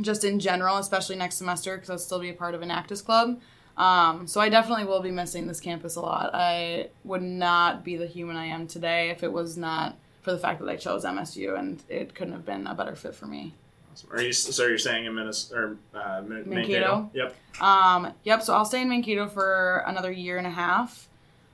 just 0.00 0.24
in 0.24 0.38
general, 0.38 0.76
especially 0.76 1.16
next 1.16 1.36
semester, 1.36 1.76
because 1.76 1.90
I'll 1.90 1.98
still 1.98 2.20
be 2.20 2.28
a 2.28 2.34
part 2.34 2.54
of 2.54 2.60
Enactus 2.60 3.04
Club. 3.04 3.40
Um, 3.76 4.26
so 4.26 4.40
I 4.40 4.48
definitely 4.48 4.84
will 4.84 5.00
be 5.00 5.10
missing 5.10 5.46
this 5.46 5.60
campus 5.60 5.96
a 5.96 6.00
lot. 6.00 6.30
I 6.34 6.88
would 7.04 7.22
not 7.22 7.84
be 7.84 7.96
the 7.96 8.06
human 8.06 8.36
I 8.36 8.46
am 8.46 8.66
today 8.66 9.10
if 9.10 9.22
it 9.22 9.32
was 9.32 9.56
not 9.56 9.96
for 10.20 10.32
the 10.32 10.38
fact 10.38 10.60
that 10.60 10.68
I 10.68 10.76
chose 10.76 11.04
MSU, 11.04 11.58
and 11.58 11.82
it 11.88 12.14
couldn't 12.14 12.34
have 12.34 12.44
been 12.44 12.66
a 12.66 12.74
better 12.74 12.94
fit 12.94 13.14
for 13.14 13.26
me. 13.26 13.54
Awesome. 13.92 14.10
Are 14.12 14.22
you 14.22 14.32
so 14.32 14.66
you're 14.66 14.78
saying 14.78 15.06
in 15.06 15.14
Minnesota 15.14 15.60
or 15.60 15.76
uh, 15.98 16.22
Min- 16.22 16.48
Mankato? 16.48 17.10
Yep. 17.14 17.34
Um, 17.60 18.12
yep. 18.24 18.42
So 18.42 18.54
I'll 18.54 18.64
stay 18.64 18.82
in 18.82 18.88
Mankato 18.88 19.28
for 19.28 19.84
another 19.86 20.12
year 20.12 20.38
and 20.38 20.46
a 20.46 20.50
half, 20.50 21.08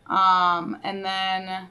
um, 0.09 0.77
and 0.83 1.05
then 1.05 1.69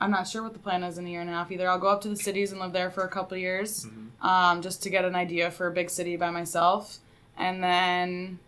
I'm 0.00 0.10
not 0.10 0.26
sure 0.26 0.42
what 0.42 0.54
the 0.54 0.58
plan 0.58 0.82
is 0.82 0.98
in 0.98 1.06
a 1.06 1.10
year 1.10 1.20
and 1.20 1.28
a 1.28 1.32
half 1.32 1.52
either. 1.52 1.68
I'll 1.68 1.78
go 1.78 1.88
up 1.88 2.00
to 2.02 2.08
the 2.08 2.16
cities 2.16 2.52
and 2.52 2.60
live 2.60 2.72
there 2.72 2.90
for 2.90 3.04
a 3.04 3.08
couple 3.08 3.36
years, 3.36 3.86
um, 4.22 4.62
just 4.62 4.82
to 4.84 4.90
get 4.90 5.04
an 5.04 5.14
idea 5.14 5.50
for 5.50 5.66
a 5.66 5.70
big 5.70 5.90
city 5.90 6.16
by 6.16 6.30
myself, 6.30 6.98
and 7.36 7.62
then 7.62 8.38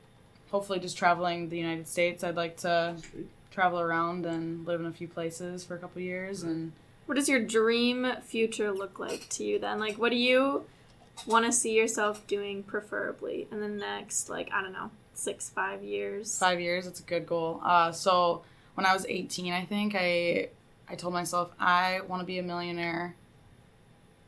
hopefully 0.50 0.78
just 0.78 0.96
traveling 0.96 1.48
the 1.48 1.58
United 1.58 1.86
States. 1.88 2.24
I'd 2.24 2.36
like 2.36 2.56
to 2.58 2.96
travel 3.50 3.80
around 3.80 4.24
and 4.24 4.66
live 4.66 4.80
in 4.80 4.86
a 4.86 4.92
few 4.92 5.08
places 5.08 5.64
for 5.64 5.74
a 5.74 5.78
couple 5.78 6.00
years 6.00 6.42
and. 6.42 6.72
What 7.06 7.16
does 7.16 7.28
your 7.28 7.40
dream 7.40 8.06
future 8.22 8.70
look 8.70 8.98
like 8.98 9.28
to 9.30 9.44
you 9.44 9.58
then? 9.58 9.80
Like, 9.80 9.98
what 9.98 10.10
do 10.10 10.16
you 10.16 10.64
want 11.26 11.44
to 11.44 11.52
see 11.52 11.74
yourself 11.76 12.26
doing 12.28 12.62
preferably 12.62 13.48
in 13.50 13.60
the 13.60 13.68
next, 13.68 14.30
like, 14.30 14.48
I 14.52 14.62
don't 14.62 14.72
know, 14.72 14.90
six, 15.12 15.50
five 15.50 15.82
years? 15.82 16.38
five 16.38 16.60
years 16.60 16.86
it's 16.86 17.00
a 17.00 17.02
good 17.02 17.26
goal 17.26 17.60
uh, 17.64 17.92
so 17.92 18.42
when 18.74 18.86
i 18.86 18.94
was 18.94 19.04
18 19.06 19.52
i 19.52 19.64
think 19.64 19.94
i 19.94 20.48
i 20.92 20.94
told 20.94 21.12
myself 21.14 21.50
i 21.58 22.00
want 22.06 22.20
to 22.20 22.26
be 22.26 22.38
a 22.38 22.42
millionaire 22.42 23.16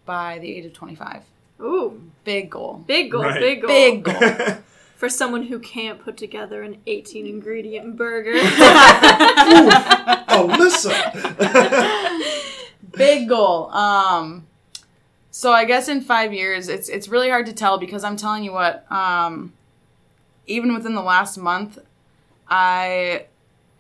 by 0.07 0.39
the 0.41 0.51
age 0.57 0.65
of 0.65 0.73
25 0.73 1.23
Ooh, 1.61 2.01
big 2.25 2.51
goal 2.51 2.83
big 2.87 3.11
goal, 3.13 3.23
Right. 3.23 3.39
big 3.41 3.61
goal. 3.63 3.69
big 3.69 4.03
goal 4.05 4.57
For 4.97 5.09
someone 5.11 5.43
who 5.43 5.59
can't 5.59 5.99
put 6.03 6.17
together 6.17 6.63
an 6.63 6.79
18 6.87 7.27
ingredient 7.27 7.97
burger. 7.97 8.33
Oh, 10.37 10.49
Alyssa. 10.51 10.95
big 12.97 13.29
goal 13.29 13.71
um 13.71 14.47
so 15.31 15.53
i 15.53 15.65
guess 15.65 15.89
in 15.89 16.01
five 16.01 16.33
years 16.33 16.69
it's 16.69 16.89
it's 16.89 17.09
really 17.09 17.29
hard 17.29 17.47
to 17.47 17.53
tell 17.53 17.79
because 17.79 18.05
i'm 18.05 18.17
telling 18.17 18.45
you 18.45 18.53
what 18.53 18.91
um 18.91 19.53
even 20.47 20.73
within 20.75 20.95
the 20.95 21.03
last 21.03 21.37
month 21.37 21.79
i 22.49 23.27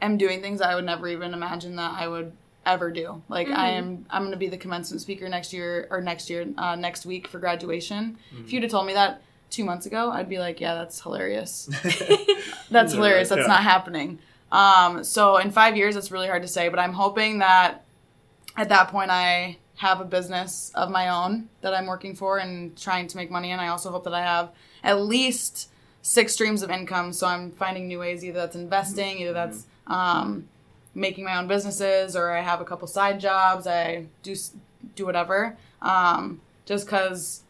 am 0.03 0.17
doing 0.19 0.41
things 0.41 0.61
i 0.61 0.75
would 0.75 0.85
never 0.85 1.09
even 1.09 1.33
imagine 1.33 1.77
that 1.77 1.93
i 1.99 2.07
would 2.09 2.33
ever 2.67 2.91
do 2.91 3.23
like 3.29 3.49
i 3.49 3.71
am 3.71 4.05
i'm 4.11 4.23
going 4.23 4.33
to 4.33 4.37
be 4.39 4.49
the 4.49 4.57
commencement 4.57 5.01
speaker 5.01 5.29
next 5.29 5.53
year 5.53 5.87
or 5.91 6.01
next 6.01 6.29
year 6.31 6.47
uh, 6.59 6.75
next 6.77 7.05
week 7.07 7.29
for 7.29 7.39
graduation 7.39 8.17
if 8.45 8.53
you'd 8.53 8.63
have 8.63 8.71
told 8.73 8.87
me 8.87 8.93
that 8.95 9.23
two 9.51 9.65
months 9.65 9.87
ago 9.87 10.11
i'd 10.13 10.29
be 10.29 10.39
like 10.39 10.61
yeah 10.61 10.75
that's 10.75 11.01
hilarious 11.01 11.67
that's 12.71 12.93
Yeah, 12.93 12.97
hilarious. 12.97 13.29
That's 13.29 13.43
yeah. 13.43 13.47
not 13.47 13.63
happening. 13.63 14.19
Um, 14.51 15.05
so 15.05 15.37
in 15.37 15.51
five 15.51 15.77
years, 15.77 15.97
it's 15.97 16.11
really 16.11 16.29
hard 16.29 16.43
to 16.43 16.49
say, 16.49 16.69
but 16.69 16.79
I'm 16.79 16.93
hoping 16.93 17.39
that 17.39 17.85
at 18.57 18.69
that 18.69 18.89
point 18.89 19.11
I 19.11 19.59
have 19.77 20.01
a 20.01 20.05
business 20.05 20.71
of 20.75 20.91
my 20.91 21.09
own 21.09 21.49
that 21.61 21.75
I'm 21.75 21.87
working 21.87 22.15
for 22.15 22.39
and 22.39 22.77
trying 22.77 23.07
to 23.09 23.17
make 23.17 23.31
money 23.31 23.51
in. 23.51 23.59
I 23.61 23.69
also 23.69 23.91
hope 23.91 24.05
that 24.05 24.15
I 24.15 24.23
have 24.23 24.51
at 24.83 25.01
least 25.03 25.71
six 26.03 26.33
streams 26.33 26.63
of 26.63 26.71
income. 26.71 27.13
So 27.13 27.27
I'm 27.27 27.51
finding 27.51 27.89
new 27.89 27.99
ways, 27.99 28.25
either 28.25 28.39
that's 28.41 28.57
investing, 28.57 29.19
either 29.19 29.33
that's 29.33 29.67
um, 29.89 30.49
making 30.95 31.25
my 31.25 31.37
own 31.39 31.47
businesses, 31.49 32.17
or 32.17 32.31
I 32.31 32.41
have 32.41 32.61
a 32.61 32.65
couple 32.65 32.87
side 32.89 33.21
jobs. 33.21 33.67
I 33.67 34.07
do 34.23 34.35
do 34.95 35.07
whatever. 35.07 35.57
Um, 35.83 36.41
just 36.67 36.87
because 36.87 37.43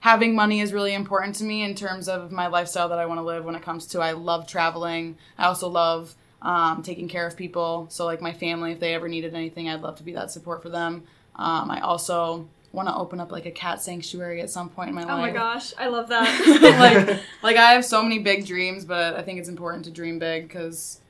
having 0.00 0.34
money 0.34 0.60
is 0.60 0.72
really 0.72 0.94
important 0.94 1.34
to 1.36 1.44
me 1.44 1.62
in 1.62 1.74
terms 1.74 2.08
of 2.08 2.30
my 2.30 2.46
lifestyle 2.46 2.88
that 2.88 2.98
I 2.98 3.06
want 3.06 3.18
to 3.18 3.24
live 3.24 3.44
when 3.44 3.54
it 3.54 3.62
comes 3.62 3.86
to 3.88 4.00
I 4.00 4.12
love 4.12 4.46
traveling. 4.46 5.16
I 5.36 5.46
also 5.46 5.68
love 5.68 6.14
um, 6.42 6.82
taking 6.82 7.08
care 7.08 7.26
of 7.26 7.36
people. 7.36 7.86
So 7.90 8.04
like 8.04 8.20
my 8.20 8.32
family, 8.32 8.72
if 8.72 8.80
they 8.80 8.94
ever 8.94 9.08
needed 9.08 9.34
anything, 9.34 9.68
I'd 9.68 9.80
love 9.80 9.96
to 9.96 10.02
be 10.02 10.12
that 10.12 10.30
support 10.30 10.62
for 10.62 10.68
them. 10.68 11.04
Um, 11.36 11.70
I 11.70 11.80
also 11.80 12.48
want 12.72 12.88
to 12.88 12.94
open 12.94 13.18
up 13.18 13.32
like 13.32 13.46
a 13.46 13.50
cat 13.50 13.82
sanctuary 13.82 14.40
at 14.40 14.50
some 14.50 14.68
point 14.68 14.90
in 14.90 14.94
my 14.94 15.02
Oh 15.04 15.06
life. 15.06 15.16
Oh 15.16 15.20
my 15.20 15.30
gosh, 15.30 15.72
I 15.78 15.88
love 15.88 16.08
that. 16.08 17.06
like, 17.08 17.20
like 17.42 17.56
I 17.56 17.72
have 17.72 17.84
so 17.84 18.02
many 18.02 18.18
big 18.18 18.46
dreams, 18.46 18.84
but 18.84 19.14
I 19.14 19.22
think 19.22 19.38
it's 19.38 19.48
important 19.48 19.84
to 19.86 19.90
dream 19.90 20.18
big 20.18 20.46
because 20.46 21.00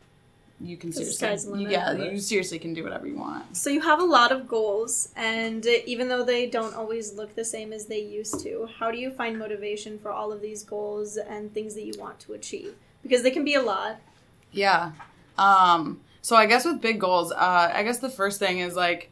you 0.61 0.77
can 0.77 0.93
seriously, 0.93 1.15
sky's 1.15 1.45
the 1.45 1.53
limit. 1.53 1.71
yeah, 1.71 1.93
you 1.93 2.19
seriously 2.19 2.59
can 2.59 2.75
do 2.75 2.83
whatever 2.83 3.07
you 3.07 3.17
want. 3.17 3.57
so 3.57 3.71
you 3.71 3.81
have 3.81 4.01
a 4.01 4.05
lot 4.05 4.33
of 4.33 4.49
goals, 4.49 5.11
and 5.17 5.65
even 5.87 6.09
though 6.09 6.25
they 6.25 6.47
don't 6.47 6.75
always 6.75 7.15
look 7.15 7.35
the 7.35 7.45
same 7.45 7.73
as 7.73 7.87
they 7.87 8.01
used 8.01 8.41
to, 8.41 8.69
how 8.79 8.91
do 8.91 8.99
you 8.99 9.11
find 9.11 9.39
motivation 9.39 9.99
for 9.99 10.11
all 10.11 10.33
of 10.33 10.41
these 10.41 10.65
goals 10.65 11.17
and 11.17 11.55
things 11.55 11.75
that 11.75 11.85
you 11.85 11.95
want 11.99 12.19
to 12.21 12.33
achieve? 12.33 12.75
Because 13.03 13.23
they 13.23 13.31
can 13.31 13.45
be 13.45 13.55
a 13.55 13.63
lot. 13.63 14.01
Yeah. 14.51 14.93
Um, 15.37 16.01
so 16.23 16.37
I 16.37 16.47
guess 16.47 16.65
with 16.65 16.81
big 16.81 17.01
goals, 17.01 17.31
uh, 17.33 17.71
I 17.73 17.83
guess 17.85 17.99
the 17.99 18.11
first 18.11 18.39
thing 18.39 18.59
is 18.59 18.75
like 18.75 19.11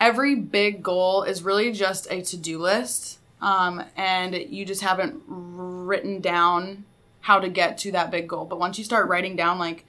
every 0.00 0.34
big 0.34 0.82
goal 0.82 1.22
is 1.22 1.42
really 1.42 1.72
just 1.72 2.10
a 2.10 2.22
to 2.22 2.36
do 2.36 2.58
list. 2.58 3.18
Um, 3.40 3.84
and 3.96 4.34
you 4.34 4.64
just 4.64 4.80
haven't 4.80 5.22
written 5.26 6.20
down 6.20 6.84
how 7.20 7.40
to 7.40 7.48
get 7.48 7.76
to 7.78 7.92
that 7.92 8.10
big 8.10 8.26
goal. 8.26 8.46
But 8.46 8.58
once 8.58 8.78
you 8.78 8.84
start 8.84 9.08
writing 9.08 9.36
down 9.36 9.58
like 9.58 9.84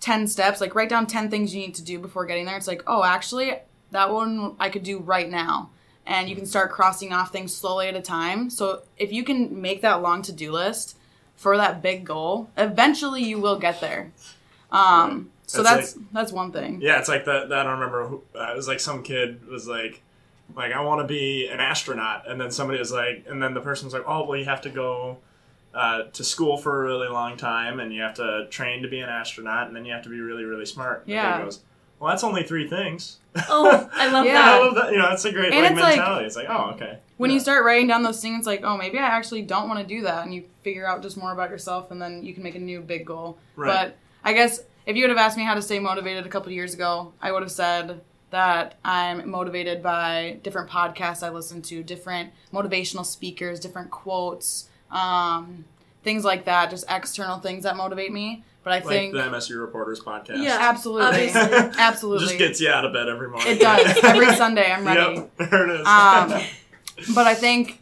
10 0.00 0.26
steps, 0.26 0.60
like 0.60 0.74
write 0.74 0.88
down 0.88 1.06
10 1.06 1.30
things 1.30 1.54
you 1.54 1.60
need 1.60 1.74
to 1.76 1.82
do 1.82 1.98
before 1.98 2.26
getting 2.26 2.44
there, 2.44 2.56
it's 2.56 2.66
like, 2.66 2.82
oh, 2.86 3.04
actually, 3.04 3.54
that 3.90 4.12
one 4.12 4.56
I 4.58 4.68
could 4.68 4.82
do 4.82 4.98
right 4.98 5.28
now. 5.28 5.70
And 6.06 6.28
you 6.28 6.36
can 6.36 6.46
start 6.46 6.70
crossing 6.70 7.12
off 7.12 7.32
things 7.32 7.54
slowly 7.54 7.88
at 7.88 7.96
a 7.96 8.00
time. 8.00 8.48
So 8.50 8.82
if 8.96 9.12
you 9.12 9.24
can 9.24 9.60
make 9.60 9.82
that 9.82 10.02
long 10.02 10.22
to 10.22 10.32
do 10.32 10.52
list, 10.52 10.96
for 11.36 11.56
that 11.56 11.82
big 11.82 12.04
goal, 12.04 12.50
eventually 12.56 13.22
you 13.22 13.38
will 13.38 13.58
get 13.58 13.80
there. 13.80 14.10
Um, 14.72 15.30
so 15.46 15.62
That's 15.62 15.92
that's 15.92 16.06
that's 16.12 16.32
one 16.32 16.50
thing. 16.50 16.80
Yeah, 16.80 16.98
it's 16.98 17.08
like 17.08 17.24
that. 17.26 17.50
that 17.50 17.58
I 17.58 17.62
don't 17.62 17.78
remember. 17.78 18.06
Who, 18.08 18.22
uh, 18.34 18.50
it 18.52 18.56
was 18.56 18.66
like 18.66 18.80
some 18.80 19.04
kid 19.04 19.46
was 19.46 19.68
like, 19.68 20.02
like 20.56 20.72
I 20.72 20.80
want 20.80 21.02
to 21.02 21.06
be 21.06 21.46
an 21.46 21.60
astronaut, 21.60 22.28
and 22.28 22.40
then 22.40 22.50
somebody 22.50 22.80
was 22.80 22.90
like, 22.90 23.26
and 23.28 23.40
then 23.40 23.54
the 23.54 23.60
person 23.60 23.86
was 23.86 23.94
like, 23.94 24.02
oh 24.08 24.24
well, 24.26 24.36
you 24.36 24.44
have 24.46 24.62
to 24.62 24.70
go 24.70 25.18
uh, 25.76 26.04
to 26.12 26.24
school 26.24 26.56
for 26.56 26.82
a 26.82 26.86
really 26.86 27.08
long 27.08 27.36
time, 27.36 27.78
and 27.80 27.92
you 27.92 28.00
have 28.02 28.14
to 28.14 28.46
train 28.50 28.82
to 28.82 28.88
be 28.88 28.98
an 29.00 29.08
astronaut, 29.08 29.66
and 29.68 29.76
then 29.76 29.84
you 29.84 29.92
have 29.92 30.02
to 30.02 30.08
be 30.08 30.18
really 30.20 30.44
really 30.44 30.66
smart. 30.66 31.02
And 31.02 31.10
Yeah. 31.10 31.42
goes, 31.42 31.60
well, 32.00 32.10
that's 32.10 32.24
only 32.24 32.42
three 32.42 32.66
things. 32.68 33.18
Oh, 33.48 33.88
I 33.94 34.10
love 34.10 34.24
Yeah. 34.26 34.32
I 34.32 34.34
that. 34.34 34.60
love 34.64 34.74
that. 34.74 34.92
You 34.92 34.98
know, 34.98 35.08
that's 35.10 35.24
a 35.24 35.32
great 35.32 35.52
And 35.52 35.62
like 35.62 35.72
it's 35.72 35.80
like- 35.80 35.96
mentality. 35.96 36.26
it's 36.26 36.36
like, 36.36 36.46
oh, 36.48 36.72
okay. 36.74 36.98
When 37.18 37.30
Yeah. 37.30 37.34
you 37.34 37.40
start 37.40 37.64
writing 37.64 37.86
down 37.86 38.02
those 38.02 38.20
things, 38.20 38.38
it's 38.38 38.46
like, 38.46 38.62
oh, 38.64 38.76
maybe 38.76 38.98
I 38.98 39.02
actually 39.06 39.42
don't 39.42 39.68
want 39.68 39.80
to 39.80 39.86
do 39.86 40.02
that, 40.02 40.24
and 40.24 40.34
you 40.34 40.44
figure 40.62 40.86
out 40.86 41.02
just 41.02 41.16
more 41.16 41.32
about 41.32 41.50
yourself, 41.50 41.90
and 41.90 42.00
then 42.00 42.22
you 42.24 42.34
can 42.34 42.42
make 42.42 42.54
a 42.54 42.58
new 42.60 42.80
big 42.80 43.06
goal. 43.06 43.38
Right. 43.54 43.68
But 43.68 43.96
I 44.24 44.32
guess 44.32 44.60
if 44.86 44.96
you 44.96 45.02
would 45.04 45.10
have 45.10 45.18
asked 45.18 45.36
me 45.36 45.44
how 45.44 45.54
to 45.54 45.62
stay 45.62 45.78
motivated 45.78 46.24
a 46.26 46.28
couple 46.28 46.50
years 46.52 46.74
ago, 46.74 47.12
I 47.20 47.32
would 47.32 47.42
have 47.42 47.52
said 47.52 48.00
that 48.30 48.74
I'm 48.84 49.30
motivated 49.30 49.82
by 49.82 50.38
different 50.42 50.68
podcasts 50.68 51.22
I 51.22 51.30
listen 51.30 51.62
to, 51.62 51.82
different 51.82 52.30
motivational 52.52 53.06
speakers, 53.06 53.60
different 53.60 53.90
quotes, 53.90 54.68
um, 54.96 55.64
things 56.02 56.24
like 56.24 56.44
that, 56.46 56.70
just 56.70 56.84
external 56.88 57.38
things 57.38 57.64
that 57.64 57.76
motivate 57.76 58.12
me. 58.12 58.44
But 58.64 58.72
I 58.72 58.78
like 58.78 58.86
think 58.86 59.12
the 59.14 59.20
MSU 59.20 59.60
Reporters 59.60 60.00
podcast. 60.00 60.42
Yeah. 60.42 60.58
absolutely, 60.60 61.28
absolutely, 61.30 62.26
just 62.26 62.38
gets 62.38 62.60
you 62.60 62.68
out 62.68 62.84
of 62.84 62.92
bed 62.92 63.08
every 63.08 63.28
morning. 63.28 63.48
It 63.48 63.60
does. 63.60 63.96
Every 64.02 64.34
Sunday, 64.34 64.72
I'm 64.72 64.84
ready. 64.84 65.14
Yep, 65.14 65.36
there 65.50 65.68
it 65.70 65.80
is. 65.80 65.86
Um, 65.86 66.42
but 67.14 67.28
I 67.28 67.34
think 67.34 67.80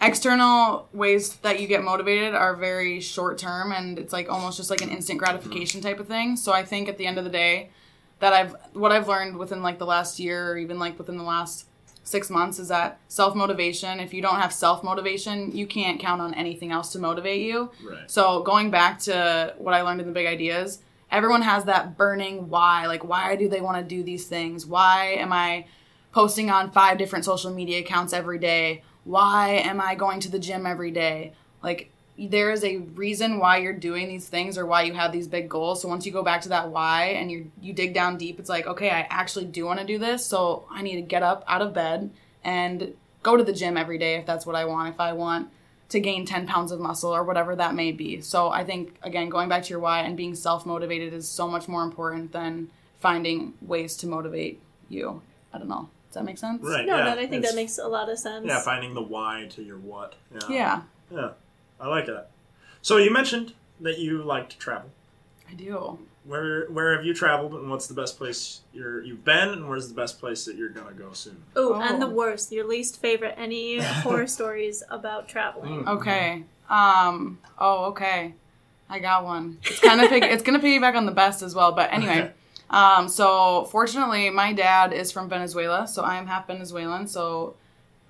external 0.00 0.88
ways 0.92 1.36
that 1.36 1.60
you 1.60 1.68
get 1.68 1.84
motivated 1.84 2.34
are 2.34 2.56
very 2.56 3.00
short 3.00 3.38
term 3.38 3.72
and 3.72 3.98
it's 3.98 4.12
like 4.12 4.28
almost 4.28 4.56
just 4.56 4.68
like 4.68 4.82
an 4.82 4.90
instant 4.90 5.18
gratification 5.18 5.80
type 5.80 6.00
of 6.00 6.08
thing. 6.08 6.36
So 6.36 6.52
I 6.52 6.64
think 6.64 6.88
at 6.88 6.98
the 6.98 7.06
end 7.06 7.18
of 7.18 7.24
the 7.24 7.30
day 7.30 7.70
that 8.18 8.32
I've 8.32 8.56
what 8.72 8.92
I've 8.92 9.08
learned 9.08 9.36
within 9.36 9.62
like 9.62 9.78
the 9.78 9.86
last 9.86 10.18
year 10.18 10.52
or 10.52 10.58
even 10.58 10.78
like 10.78 10.98
within 10.98 11.18
the 11.18 11.24
last 11.24 11.66
6 12.06 12.30
months 12.30 12.58
is 12.58 12.68
that 12.68 13.00
self-motivation, 13.08 13.98
if 13.98 14.14
you 14.14 14.22
don't 14.22 14.40
have 14.40 14.52
self-motivation, 14.52 15.56
you 15.56 15.66
can't 15.66 15.98
count 15.98 16.22
on 16.22 16.34
anything 16.34 16.70
else 16.70 16.92
to 16.92 17.00
motivate 17.00 17.42
you. 17.42 17.70
right. 17.84 18.08
So 18.08 18.42
going 18.42 18.70
back 18.70 19.00
to 19.00 19.54
what 19.58 19.74
I 19.74 19.82
learned 19.82 20.00
in 20.00 20.06
the 20.06 20.12
big 20.12 20.26
ideas, 20.26 20.80
everyone 21.10 21.42
has 21.42 21.64
that 21.64 21.96
burning 21.96 22.48
why. 22.48 22.86
Like 22.86 23.04
why 23.04 23.34
do 23.34 23.48
they 23.48 23.60
want 23.60 23.78
to 23.78 23.82
do 23.82 24.04
these 24.04 24.26
things? 24.26 24.64
Why 24.64 25.16
am 25.18 25.32
I 25.32 25.66
posting 26.12 26.48
on 26.48 26.70
five 26.70 26.96
different 26.96 27.24
social 27.24 27.52
media 27.52 27.80
accounts 27.80 28.12
every 28.12 28.38
day? 28.38 28.84
Why 29.02 29.62
am 29.64 29.80
I 29.80 29.96
going 29.96 30.20
to 30.20 30.30
the 30.30 30.38
gym 30.38 30.64
every 30.64 30.92
day? 30.92 31.32
Like 31.62 31.90
there 32.18 32.50
is 32.50 32.64
a 32.64 32.78
reason 32.78 33.38
why 33.38 33.58
you're 33.58 33.72
doing 33.74 34.08
these 34.08 34.26
things 34.28 34.56
or 34.56 34.64
why 34.64 34.82
you 34.82 34.94
have 34.94 35.12
these 35.12 35.28
big 35.28 35.48
goals. 35.48 35.82
So 35.82 35.88
once 35.88 36.06
you 36.06 36.12
go 36.12 36.22
back 36.22 36.40
to 36.42 36.48
that 36.50 36.70
why 36.70 37.08
and 37.08 37.30
you 37.30 37.50
you 37.60 37.72
dig 37.72 37.92
down 37.94 38.16
deep, 38.16 38.38
it's 38.40 38.48
like, 38.48 38.66
okay, 38.66 38.90
I 38.90 39.06
actually 39.10 39.44
do 39.44 39.66
want 39.66 39.80
to 39.80 39.86
do 39.86 39.98
this, 39.98 40.24
so 40.24 40.64
I 40.70 40.82
need 40.82 40.96
to 40.96 41.02
get 41.02 41.22
up 41.22 41.44
out 41.46 41.62
of 41.62 41.74
bed 41.74 42.10
and 42.42 42.94
go 43.22 43.36
to 43.36 43.44
the 43.44 43.52
gym 43.52 43.76
every 43.76 43.98
day 43.98 44.14
if 44.14 44.24
that's 44.24 44.46
what 44.46 44.56
I 44.56 44.64
want. 44.64 44.94
If 44.94 45.00
I 45.00 45.12
want 45.12 45.50
to 45.90 46.00
gain 46.00 46.24
10 46.26 46.46
pounds 46.46 46.72
of 46.72 46.80
muscle 46.80 47.14
or 47.14 47.22
whatever 47.22 47.54
that 47.54 47.74
may 47.74 47.92
be. 47.92 48.20
So 48.20 48.48
I 48.48 48.64
think 48.64 48.98
again 49.02 49.28
going 49.28 49.48
back 49.48 49.62
to 49.64 49.70
your 49.70 49.78
why 49.80 50.00
and 50.00 50.16
being 50.16 50.34
self-motivated 50.34 51.12
is 51.12 51.28
so 51.28 51.46
much 51.46 51.68
more 51.68 51.82
important 51.84 52.32
than 52.32 52.70
finding 52.98 53.54
ways 53.60 53.94
to 53.98 54.06
motivate 54.06 54.60
you. 54.88 55.22
I 55.52 55.58
don't 55.58 55.68
know. 55.68 55.88
Does 56.08 56.14
that 56.14 56.24
make 56.24 56.38
sense? 56.38 56.62
Right. 56.62 56.86
No, 56.86 56.96
yeah. 56.96 57.04
that 57.04 57.18
I 57.18 57.26
think 57.26 57.34
It's- 57.40 57.52
that 57.52 57.56
makes 57.56 57.78
a 57.78 57.86
lot 57.86 58.08
of 58.08 58.18
sense. 58.18 58.46
Yeah, 58.46 58.60
finding 58.60 58.94
the 58.94 59.02
why 59.02 59.46
to 59.50 59.62
your 59.62 59.78
what. 59.78 60.14
Yeah. 60.32 60.48
Yeah, 60.48 60.82
Yeah. 61.10 61.28
I 61.80 61.88
like 61.88 62.06
that. 62.06 62.30
So 62.82 62.96
you 62.98 63.12
mentioned 63.12 63.52
that 63.80 63.98
you 63.98 64.22
like 64.22 64.48
to 64.50 64.58
travel. 64.58 64.90
I 65.50 65.54
do. 65.54 65.98
Where 66.24 66.66
where 66.66 66.96
have 66.96 67.04
you 67.06 67.14
traveled 67.14 67.54
and 67.54 67.70
what's 67.70 67.86
the 67.86 67.94
best 67.94 68.16
place 68.18 68.60
you're 68.72 69.00
you've 69.02 69.24
been 69.24 69.48
and 69.50 69.68
where's 69.68 69.88
the 69.88 69.94
best 69.94 70.18
place 70.18 70.44
that 70.46 70.56
you're 70.56 70.70
gonna 70.70 70.92
go 70.92 71.12
soon? 71.12 71.42
Ooh, 71.56 71.74
Oh. 71.74 71.80
and 71.80 72.02
the 72.02 72.08
worst, 72.08 72.50
your 72.50 72.66
least 72.66 73.00
favorite. 73.00 73.34
Any 73.36 73.78
horror 73.80 74.26
stories 74.26 74.82
about 74.90 75.28
traveling? 75.28 75.84
Mm. 75.84 75.88
Okay. 75.98 76.44
Um 76.68 77.38
oh, 77.58 77.86
okay. 77.86 78.34
I 78.88 78.98
got 78.98 79.24
one. 79.24 79.58
It's 79.64 79.78
kind 79.80 80.00
of 80.00 80.10
it's 80.12 80.42
going 80.44 80.60
to 80.60 80.64
piggyback 80.64 80.94
on 80.96 81.06
the 81.06 81.12
best 81.12 81.42
as 81.42 81.54
well, 81.56 81.72
but 81.72 81.92
anyway. 81.92 82.18
Okay. 82.20 82.32
Um 82.70 83.08
so 83.08 83.64
fortunately 83.70 84.30
my 84.30 84.52
dad 84.52 84.92
is 84.92 85.12
from 85.12 85.28
Venezuela, 85.28 85.86
so 85.86 86.02
I 86.02 86.16
am 86.16 86.26
half 86.26 86.48
Venezuelan, 86.48 87.06
so 87.06 87.54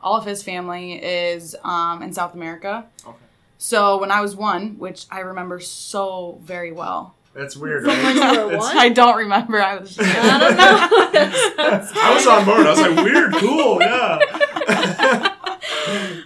all 0.03 0.17
of 0.17 0.25
his 0.25 0.43
family 0.43 0.95
is 0.95 1.55
um 1.65 2.03
in 2.03 2.15
South 2.15 2.33
America. 2.33 2.87
Okay. 3.07 3.17
So 3.59 3.99
when 3.99 4.11
I 4.11 4.21
was 4.21 4.37
1, 4.37 4.79
which 4.79 5.07
I 5.11 5.21
remember 5.21 5.61
so 5.61 6.39
very 6.43 6.73
well. 6.73 7.15
That's 7.35 7.57
weird, 7.57 7.85
right? 7.85 8.15
you 8.15 8.49
It's- 8.49 8.65
I 8.65 8.89
don't 8.89 9.17
remember. 9.19 9.61
I 9.63 9.77
was 9.77 9.95
just 9.95 10.09
I 10.09 10.39
don't 10.39 10.57
know. 10.57 11.91
I 12.03 12.15
was 12.15 12.27
on 12.27 12.45
board. 12.47 12.67
I 12.67 12.71
was 12.71 12.81
like, 12.81 12.97
weird, 13.05 13.35
cool, 13.35 13.79
yeah. 13.81 15.33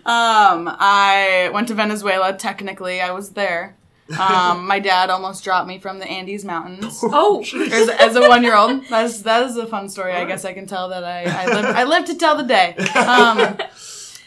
Um, 0.07 0.69
I 0.81 1.51
went 1.53 1.69
to 1.69 1.75
Venezuela. 1.75 2.33
Technically, 2.35 3.01
I 3.01 3.11
was 3.13 3.31
there. 3.31 3.77
Um, 4.19 4.67
my 4.67 4.81
dad 4.81 5.11
almost 5.11 5.45
dropped 5.45 5.69
me 5.69 5.79
from 5.79 5.99
the 5.99 6.07
Andes 6.07 6.45
Mountains. 6.45 7.01
oh, 7.05 7.43
As, 7.71 7.89
as 7.91 8.17
a 8.17 8.29
one-year-old, 8.29 8.87
that 8.89 9.05
is 9.05 9.23
that 9.25 9.45
is 9.47 9.57
a 9.57 9.67
fun 9.67 9.89
story. 9.89 10.13
I 10.15 10.25
guess 10.25 10.45
I 10.45 10.53
can 10.53 10.67
tell 10.67 10.89
that 10.89 11.05
I 11.05 11.25
I 11.25 11.47
live 11.47 11.65
I 11.65 11.85
live 11.85 12.05
to 12.07 12.17
tell 12.17 12.37
the 12.37 12.43
day. 12.45 12.75
Um, 12.97 13.59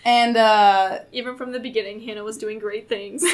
and 0.05 0.35
uh, 0.37 0.99
even 1.11 1.35
from 1.37 1.51
the 1.51 1.59
beginning, 1.59 2.01
Hannah 2.01 2.23
was 2.23 2.37
doing 2.37 2.59
great 2.59 2.87
things. 2.89 3.23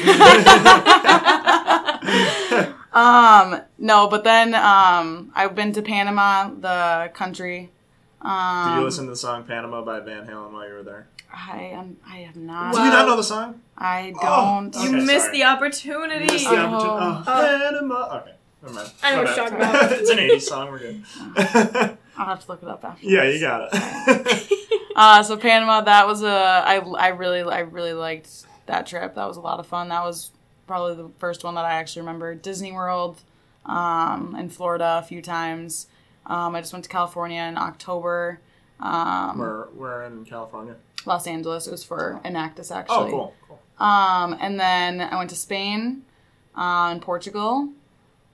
um, 2.92 3.60
no, 3.78 4.08
but 4.08 4.24
then 4.24 4.54
um, 4.54 5.32
I've 5.34 5.54
been 5.54 5.72
to 5.72 5.82
Panama, 5.82 6.50
the 6.50 7.10
country. 7.14 7.70
Um, 8.22 8.68
Did 8.68 8.74
you 8.78 8.84
listen 8.84 9.04
to 9.06 9.10
the 9.10 9.16
song 9.16 9.44
Panama 9.44 9.82
by 9.82 10.00
Van 10.00 10.26
Halen 10.26 10.52
while 10.52 10.68
you 10.68 10.74
were 10.74 10.82
there? 10.82 11.06
I 11.32 11.58
am. 11.72 11.96
I 12.06 12.16
have 12.18 12.36
not. 12.36 12.74
Do 12.74 12.80
you 12.82 12.90
not 12.90 13.06
know 13.06 13.16
the 13.16 13.22
song? 13.22 13.60
I 13.78 14.12
Oh, 14.20 14.68
don't. 14.70 14.74
you 14.82 14.88
Okay, 14.96 15.06
missed 15.06 15.26
sorry. 15.26 15.38
the 15.38 15.44
opportunity. 15.44 16.26
Missed 16.26 16.50
the 16.50 16.56
Oh. 16.56 16.66
opportunity. 16.66 17.24
Oh, 17.28 17.70
Panama. 17.70 18.18
Okay, 18.18 18.32
never 18.62 18.74
mind. 18.74 18.90
I 19.02 19.14
know 19.14 19.16
My 19.16 19.22
what 19.24 19.36
you're 19.36 19.48
talking 19.48 19.58
about. 19.58 19.92
it's 19.92 20.10
an 20.10 20.18
80s 20.18 20.42
song, 20.42 20.70
we're 20.70 20.78
good. 20.80 21.02
I'll 22.18 22.26
have 22.26 22.44
to 22.44 22.52
look 22.52 22.62
it 22.62 22.68
up 22.68 22.84
after. 22.84 23.06
yeah, 23.06 23.24
you 23.24 23.40
got 23.40 23.70
it. 23.72 24.52
Uh, 24.96 25.22
so 25.22 25.36
Panama, 25.36 25.80
that 25.82 26.06
was 26.06 26.22
a 26.22 26.28
I 26.28 26.76
I 26.78 27.08
really 27.08 27.40
I 27.42 27.60
really 27.60 27.92
liked 27.92 28.44
that 28.66 28.86
trip. 28.86 29.14
That 29.14 29.26
was 29.28 29.36
a 29.36 29.40
lot 29.40 29.60
of 29.60 29.66
fun. 29.66 29.88
That 29.88 30.04
was 30.04 30.30
probably 30.66 30.94
the 30.96 31.10
first 31.18 31.44
one 31.44 31.54
that 31.54 31.64
I 31.64 31.72
actually 31.74 32.02
remember. 32.02 32.34
Disney 32.34 32.72
World, 32.72 33.20
um, 33.66 34.36
in 34.38 34.48
Florida 34.48 35.00
a 35.02 35.06
few 35.06 35.22
times. 35.22 35.86
Um, 36.26 36.54
I 36.54 36.60
just 36.60 36.72
went 36.72 36.84
to 36.84 36.90
California 36.90 37.40
in 37.42 37.56
October. 37.58 38.40
Um, 38.78 39.38
we're, 39.38 39.68
we're 39.70 40.02
in 40.04 40.24
California. 40.24 40.76
Los 41.06 41.26
Angeles. 41.26 41.66
It 41.66 41.70
was 41.72 41.82
for 41.84 42.20
Enactus 42.24 42.70
Oh, 42.70 42.76
actually. 42.76 43.10
cool. 43.10 43.34
cool. 43.48 43.60
Um, 43.86 44.36
and 44.40 44.60
then 44.60 45.00
I 45.00 45.16
went 45.16 45.30
to 45.30 45.36
Spain, 45.36 46.02
uh, 46.56 46.88
and 46.92 47.02
Portugal. 47.02 47.70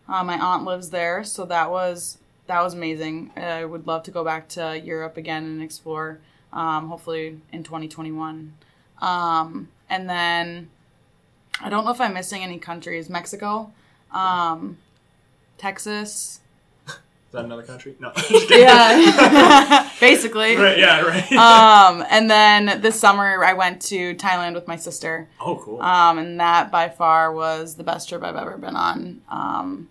Uh, 0.08 0.22
my 0.24 0.38
aunt 0.38 0.64
lives 0.64 0.90
there, 0.90 1.24
so 1.24 1.44
that 1.46 1.70
was 1.70 2.18
that 2.46 2.60
was 2.62 2.74
amazing. 2.74 3.32
I 3.36 3.64
would 3.64 3.86
love 3.88 4.04
to 4.04 4.10
go 4.12 4.22
back 4.24 4.48
to 4.50 4.78
Europe 4.78 5.16
again 5.16 5.44
and 5.44 5.62
explore. 5.62 6.20
Um, 6.56 6.88
hopefully 6.88 7.40
in 7.52 7.62
2021. 7.64 8.54
Um, 9.02 9.68
and 9.90 10.08
then 10.08 10.70
I 11.60 11.68
don't 11.68 11.84
know 11.84 11.90
if 11.90 12.00
I'm 12.00 12.14
missing 12.14 12.42
any 12.42 12.58
countries. 12.58 13.10
Mexico. 13.10 13.72
Um, 14.10 14.78
Texas. 15.58 16.40
Is 16.88 16.94
that 17.32 17.44
another 17.44 17.62
country? 17.62 17.94
No. 18.00 18.12
Yeah, 18.48 19.90
basically. 20.00 20.56
right. 20.56 20.78
Yeah. 20.78 21.00
Right. 21.02 21.30
Um, 21.32 22.04
and 22.08 22.30
then 22.30 22.80
this 22.80 22.98
summer 22.98 23.44
I 23.44 23.52
went 23.52 23.82
to 23.82 24.14
Thailand 24.14 24.54
with 24.54 24.66
my 24.66 24.76
sister. 24.76 25.28
oh, 25.40 25.56
cool. 25.56 25.82
Um, 25.82 26.18
and 26.18 26.40
that 26.40 26.70
by 26.70 26.88
far 26.88 27.32
was 27.32 27.74
the 27.74 27.84
best 27.84 28.08
trip 28.08 28.22
I've 28.22 28.36
ever 28.36 28.56
been 28.56 28.76
on. 28.76 29.20
Um, 29.28 29.88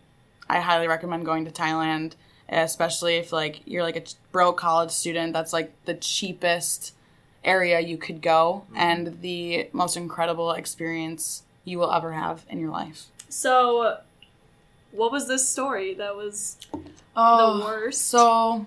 I 0.49 0.59
highly 0.61 0.87
recommend 0.87 1.25
going 1.25 1.45
to 1.45 1.51
Thailand, 1.51 2.13
especially 2.49 3.15
if 3.17 3.31
like 3.31 3.61
you're 3.65 3.83
like 3.83 3.95
a 3.95 4.03
broke 4.31 4.57
college 4.57 4.91
student. 4.91 5.33
That's 5.33 5.53
like 5.53 5.71
the 5.85 5.95
cheapest 5.95 6.93
area 7.43 7.79
you 7.79 7.97
could 7.97 8.21
go 8.21 8.65
and 8.75 9.21
the 9.21 9.69
most 9.71 9.95
incredible 9.95 10.51
experience 10.51 11.43
you 11.63 11.77
will 11.79 11.91
ever 11.91 12.11
have 12.13 12.45
in 12.49 12.59
your 12.59 12.71
life. 12.71 13.05
So, 13.29 13.99
what 14.91 15.11
was 15.11 15.27
this 15.27 15.47
story 15.47 15.93
that 15.95 16.15
was 16.15 16.57
Oh, 17.15 17.59
the 17.59 17.65
worst? 17.65 18.07
So, 18.07 18.65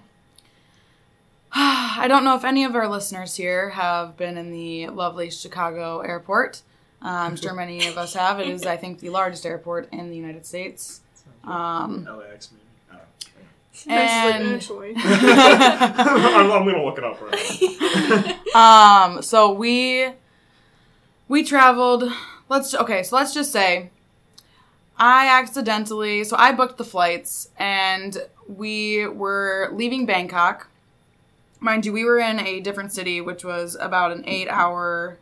I 1.53 2.07
don't 2.09 2.25
know 2.25 2.37
if 2.37 2.45
any 2.45 2.65
of 2.65 2.75
our 2.75 2.89
listeners 2.89 3.37
here 3.37 3.71
have 3.71 4.17
been 4.17 4.37
in 4.37 4.51
the 4.53 4.89
lovely 4.89 5.31
Chicago 5.31 6.01
airport. 6.01 6.63
Uh, 7.03 7.09
I'm 7.09 7.37
sure 7.37 7.55
many 7.65 7.87
of 7.87 7.97
us 7.97 8.15
have. 8.15 8.41
It 8.41 8.49
is, 8.49 8.67
I 8.67 8.77
think, 8.77 9.01
the 9.01 9.11
largest 9.11 9.47
airport 9.47 9.89
in 9.93 10.11
the 10.11 10.17
United 10.17 10.45
States. 10.45 11.01
Um, 11.45 12.05
LAX 12.05 12.51
maybe. 12.53 12.65
I 13.89 14.33
don't 14.33 14.43
and- 14.43 14.55
Actually, 14.57 14.93
know. 14.95 15.03
I'm, 15.05 16.51
I'm 16.53 16.65
gonna 16.65 16.85
look 16.85 16.99
it 16.99 17.05
up 17.05 17.21
right 17.21 18.39
now. 18.55 19.07
um, 19.15 19.23
so 19.23 19.53
we 19.53 20.09
we 21.29 21.45
traveled. 21.45 22.11
Let's 22.49 22.75
okay. 22.75 23.03
So 23.03 23.17
let's 23.17 23.35
just 23.35 23.53
say 23.53 23.91
I 24.97 25.29
accidentally. 25.29 26.25
So 26.25 26.37
I 26.37 26.53
booked 26.53 26.79
the 26.79 26.85
flights, 26.85 27.51
and 27.59 28.17
we 28.49 29.07
were 29.07 29.71
leaving 29.73 30.07
Bangkok. 30.07 30.69
Mind 31.61 31.85
you, 31.87 31.93
we 31.93 32.05
were 32.05 32.19
in 32.19 32.41
a 32.41 32.61
different 32.61 32.93
city, 32.93 33.21
which 33.21 33.45
was 33.45 33.77
about 33.81 34.13
an 34.13 34.23
eight-hour 34.27 35.19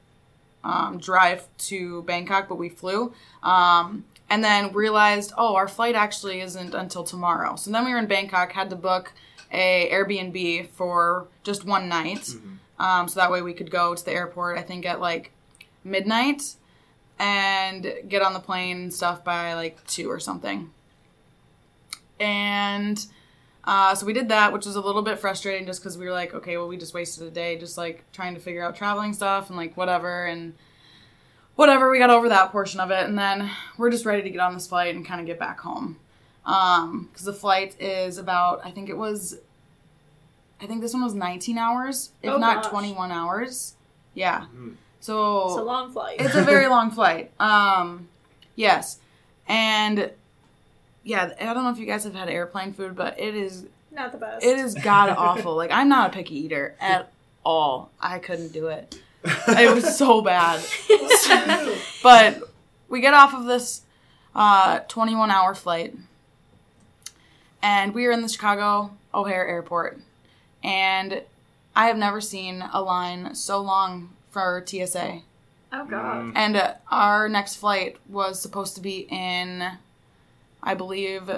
um, 0.63 0.99
drive 0.99 1.47
to 1.59 2.03
Bangkok, 2.03 2.49
but 2.49 2.57
we 2.57 2.69
flew. 2.69 3.15
Um, 3.43 4.05
and 4.29 4.43
then 4.43 4.73
realized, 4.73 5.33
oh, 5.37 5.55
our 5.55 5.69
flight 5.69 5.95
actually 5.95 6.41
isn't 6.41 6.75
until 6.75 7.05
tomorrow. 7.05 7.57
So 7.57 7.71
then 7.71 7.85
we 7.85 7.93
were 7.93 7.99
in 7.99 8.07
Bangkok, 8.07 8.53
had 8.53 8.71
to 8.71 8.77
book 8.77 9.13
a 9.53 9.89
Airbnb 9.93 10.69
for 10.71 11.29
just 11.45 11.65
one 11.65 11.89
night. 11.89 12.31
Um, 12.79 13.09
so 13.09 13.21
that 13.21 13.31
way 13.31 13.43
we 13.43 13.55
could 13.55 13.71
go 13.71 13.95
to 13.95 14.05
the 14.05 14.13
airport, 14.13 14.59
I 14.59 14.63
think 14.63 14.85
at 14.85 15.01
like 15.01 15.33
midnight 15.85 16.57
and 17.19 17.95
get 18.09 18.21
on 18.23 18.35
the 18.35 18.41
plane 18.41 18.77
and 18.83 18.95
stuff 18.95 19.25
by 19.25 19.55
like 19.55 19.85
two 19.87 20.11
or 20.11 20.21
something. 20.21 20.71
And 22.21 23.05
uh, 23.65 23.95
so 23.95 24.07
we 24.07 24.13
did 24.13 24.29
that, 24.29 24.53
which 24.53 24.67
was 24.67 24.77
a 24.77 24.81
little 24.81 25.03
bit 25.03 25.19
frustrating 25.19 25.67
just 25.67 25.81
because 25.81 25.97
we 25.97 26.05
were 26.05 26.13
like, 26.13 26.35
okay, 26.35 26.57
well, 26.57 26.69
we 26.69 26.77
just 26.77 26.95
wasted 26.95 27.27
a 27.27 27.31
day 27.31 27.57
just 27.59 27.79
like 27.79 28.05
trying 28.13 28.35
to 28.35 28.41
figure 28.41 28.63
out 28.63 28.77
traveling 28.77 29.13
stuff 29.13 29.49
and 29.49 29.57
like 29.57 29.77
whatever. 29.77 30.27
And 30.27 30.55
whatever, 31.57 31.91
we 31.91 31.99
got 31.99 32.11
over 32.11 32.29
that 32.29 32.53
portion 32.53 32.79
of 32.81 32.91
it. 32.91 33.05
And 33.07 33.19
then 33.19 33.51
we're 33.77 33.91
just 33.91 34.05
ready 34.07 34.23
to 34.23 34.31
get 34.31 34.41
on 34.41 34.55
this 34.55 34.67
flight 34.67 34.95
and 34.95 35.05
kind 35.05 35.21
of 35.21 35.27
get 35.27 35.39
back 35.39 35.59
home. 35.61 35.97
Um, 36.45 37.09
because 37.11 37.25
the 37.27 37.33
flight 37.33 37.75
is 37.81 38.19
about, 38.19 38.61
I 38.65 38.71
think 38.71 38.89
it 38.89 38.97
was, 38.97 39.39
I 40.61 40.67
think 40.67 40.81
this 40.81 40.95
one 40.95 41.03
was 41.03 41.15
19 41.15 41.59
hours, 41.59 42.11
if 42.23 42.31
Oh, 42.31 42.39
not 42.39 42.63
gosh. 42.63 42.71
21 42.71 43.11
hours. 43.11 43.75
Yeah. 44.15 44.47
Mhm. 44.55 44.77
So 45.01 45.47
it's 45.49 45.57
a 45.59 45.63
long 45.63 45.93
flight. 45.93 46.17
it's 46.21 46.35
a 46.35 46.43
very 46.43 46.67
long 46.77 46.91
flight. 46.91 47.31
Um, 47.39 48.09
yes, 48.57 48.99
and 49.47 50.11
yeah, 51.05 51.33
I 51.41 51.53
don't 51.55 51.63
know 51.65 51.71
if 51.71 51.79
you 51.79 51.87
guys 51.87 52.03
have 52.05 52.15
had 52.15 52.29
airplane 52.29 52.73
food, 52.73 52.97
but 52.97 53.19
it 53.21 53.35
is 53.37 53.67
Not 53.93 54.11
the 54.13 54.19
best. 54.19 54.45
it 54.45 54.59
is 54.59 54.75
god 54.75 55.11
awful. 55.19 55.55
Like 55.55 55.71
I'm 55.71 55.89
not 55.89 56.11
a 56.11 56.13
picky 56.13 56.37
eater 56.39 56.75
at 56.81 57.13
all. 57.45 57.91
I 58.01 58.19
couldn't 58.19 58.53
do 58.53 58.67
it. 58.69 59.01
It 59.49 59.75
was 59.75 59.97
so 59.97 60.21
bad. 60.23 60.65
but 62.03 62.43
we 62.89 63.01
get 63.01 63.15
off 63.15 63.35
of 63.35 63.45
this 63.47 63.83
uh, 64.35 64.81
21 64.81 65.31
hour 65.31 65.55
flight, 65.55 65.95
and 67.63 67.95
we 67.95 68.07
are 68.07 68.13
in 68.13 68.23
the 68.23 68.29
Chicago 68.29 68.93
O'Hare 69.15 69.47
Airport, 69.47 70.01
and 70.63 71.23
I 71.75 71.87
have 71.87 71.97
never 71.97 72.21
seen 72.21 72.63
a 72.73 72.81
line 72.83 73.35
so 73.35 73.61
long 73.61 74.11
for 74.31 74.63
TSA. 74.67 75.23
oh 75.73 75.85
god. 75.87 76.33
And 76.35 76.57
uh, 76.57 76.75
our 76.91 77.29
next 77.29 77.57
flight 77.57 77.97
was 78.09 78.41
supposed 78.41 78.75
to 78.77 78.81
be 78.81 79.07
in, 79.11 79.73
I 80.63 80.75
believe, 80.75 81.31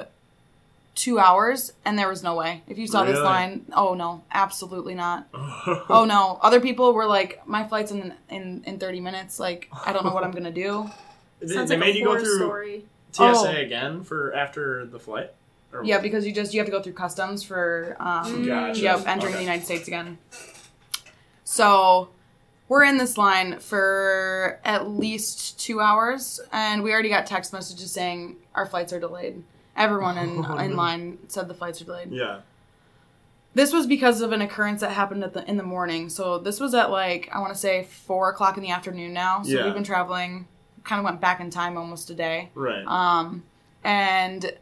two 0.98 1.18
hours, 1.20 1.72
and 1.84 1.96
there 1.98 2.08
was 2.08 2.22
no 2.24 2.34
way. 2.34 2.62
If 2.66 2.76
you 2.76 2.86
saw 2.88 3.04
this 3.04 3.12
Really? 3.14 3.24
line, 3.24 3.64
oh 3.72 3.94
no, 3.94 4.22
absolutely 4.32 4.94
not. 4.94 5.28
Oh 5.90 6.04
no, 6.04 6.38
other 6.42 6.60
people 6.60 6.92
were 6.92 7.06
like, 7.06 7.46
my 7.46 7.66
flight's 7.66 7.92
in 7.92 8.14
in 8.28 8.62
in 8.66 8.78
thirty 8.78 9.00
minutes. 9.00 9.38
Like, 9.38 9.68
I 9.86 9.92
don't 9.92 10.04
know 10.04 10.12
what 10.12 10.24
I'm 10.24 10.32
gonna 10.32 10.50
do. 10.50 10.90
They, 11.40 11.46
Sounds 11.54 11.68
they 11.70 11.76
like 11.76 11.86
made 11.86 11.94
a 11.94 11.98
you 12.00 12.04
go 12.04 12.10
horror 12.10 12.20
through 12.24 12.36
story. 12.38 12.84
TSA 13.12 13.22
Oh. 13.22 13.46
again 13.56 14.02
for 14.02 14.34
after 14.34 14.84
the 14.86 14.98
flight. 14.98 15.30
Or- 15.72 15.84
Yeah, 15.84 15.98
because 16.00 16.26
you 16.26 16.32
just 16.32 16.52
you 16.52 16.58
have 16.58 16.66
to 16.66 16.72
go 16.72 16.82
through 16.82 16.94
customs 16.94 17.44
for 17.44 17.96
um, 18.00 18.44
Gotcha. 18.44 18.80
yep 18.80 19.06
entering 19.06 19.32
the 19.32 19.38
Okay. 19.38 19.44
United 19.44 19.64
States 19.64 19.86
again. 19.86 20.18
So 21.44 22.08
we're 22.68 22.84
in 22.84 22.98
this 22.98 23.16
line 23.16 23.60
for 23.60 24.60
at 24.64 24.88
least 24.90 25.58
two 25.60 25.80
hours, 25.80 26.40
and 26.52 26.82
we 26.82 26.92
already 26.92 27.08
got 27.08 27.26
text 27.26 27.52
messages 27.52 27.92
saying 27.92 28.36
our 28.54 28.66
flights 28.66 28.92
are 28.92 29.00
delayed. 29.00 29.42
Everyone 29.78 30.18
in 30.18 30.44
Oh, 30.46 30.56
in 30.58 30.70
no. 30.72 30.76
line 30.76 31.18
said 31.28 31.48
the 31.48 31.54
flights 31.54 31.80
are 31.80 31.84
delayed. 31.86 32.10
Yeah. 32.12 32.40
This 33.54 33.72
was 33.72 33.86
because 33.86 34.20
of 34.20 34.32
an 34.32 34.42
occurrence 34.42 34.82
that 34.82 34.90
happened 34.92 35.24
at 35.24 35.32
the 35.32 35.48
in 35.48 35.56
the 35.56 35.62
morning. 35.62 36.10
So 36.10 36.38
this 36.38 36.60
was 36.60 36.74
at 36.74 36.90
like 36.90 37.28
I 37.32 37.40
want 37.40 37.52
to 37.52 37.58
say 37.58 37.84
four 37.84 38.28
o'clock 38.30 38.56
in 38.56 38.62
the 38.62 38.70
afternoon 38.70 39.12
now. 39.14 39.42
So 39.42 39.50
Yeah. 39.50 39.64
we've 39.64 39.74
been 39.74 39.84
traveling, 39.84 40.46
kind 40.84 40.98
of 40.98 41.04
went 41.04 41.20
back 41.20 41.40
in 41.40 41.48
time 41.50 41.78
almost 41.78 42.10
a 42.10 42.14
day. 42.14 42.50
Right. 42.54 42.84
Um, 42.86 43.44
and 43.82 44.52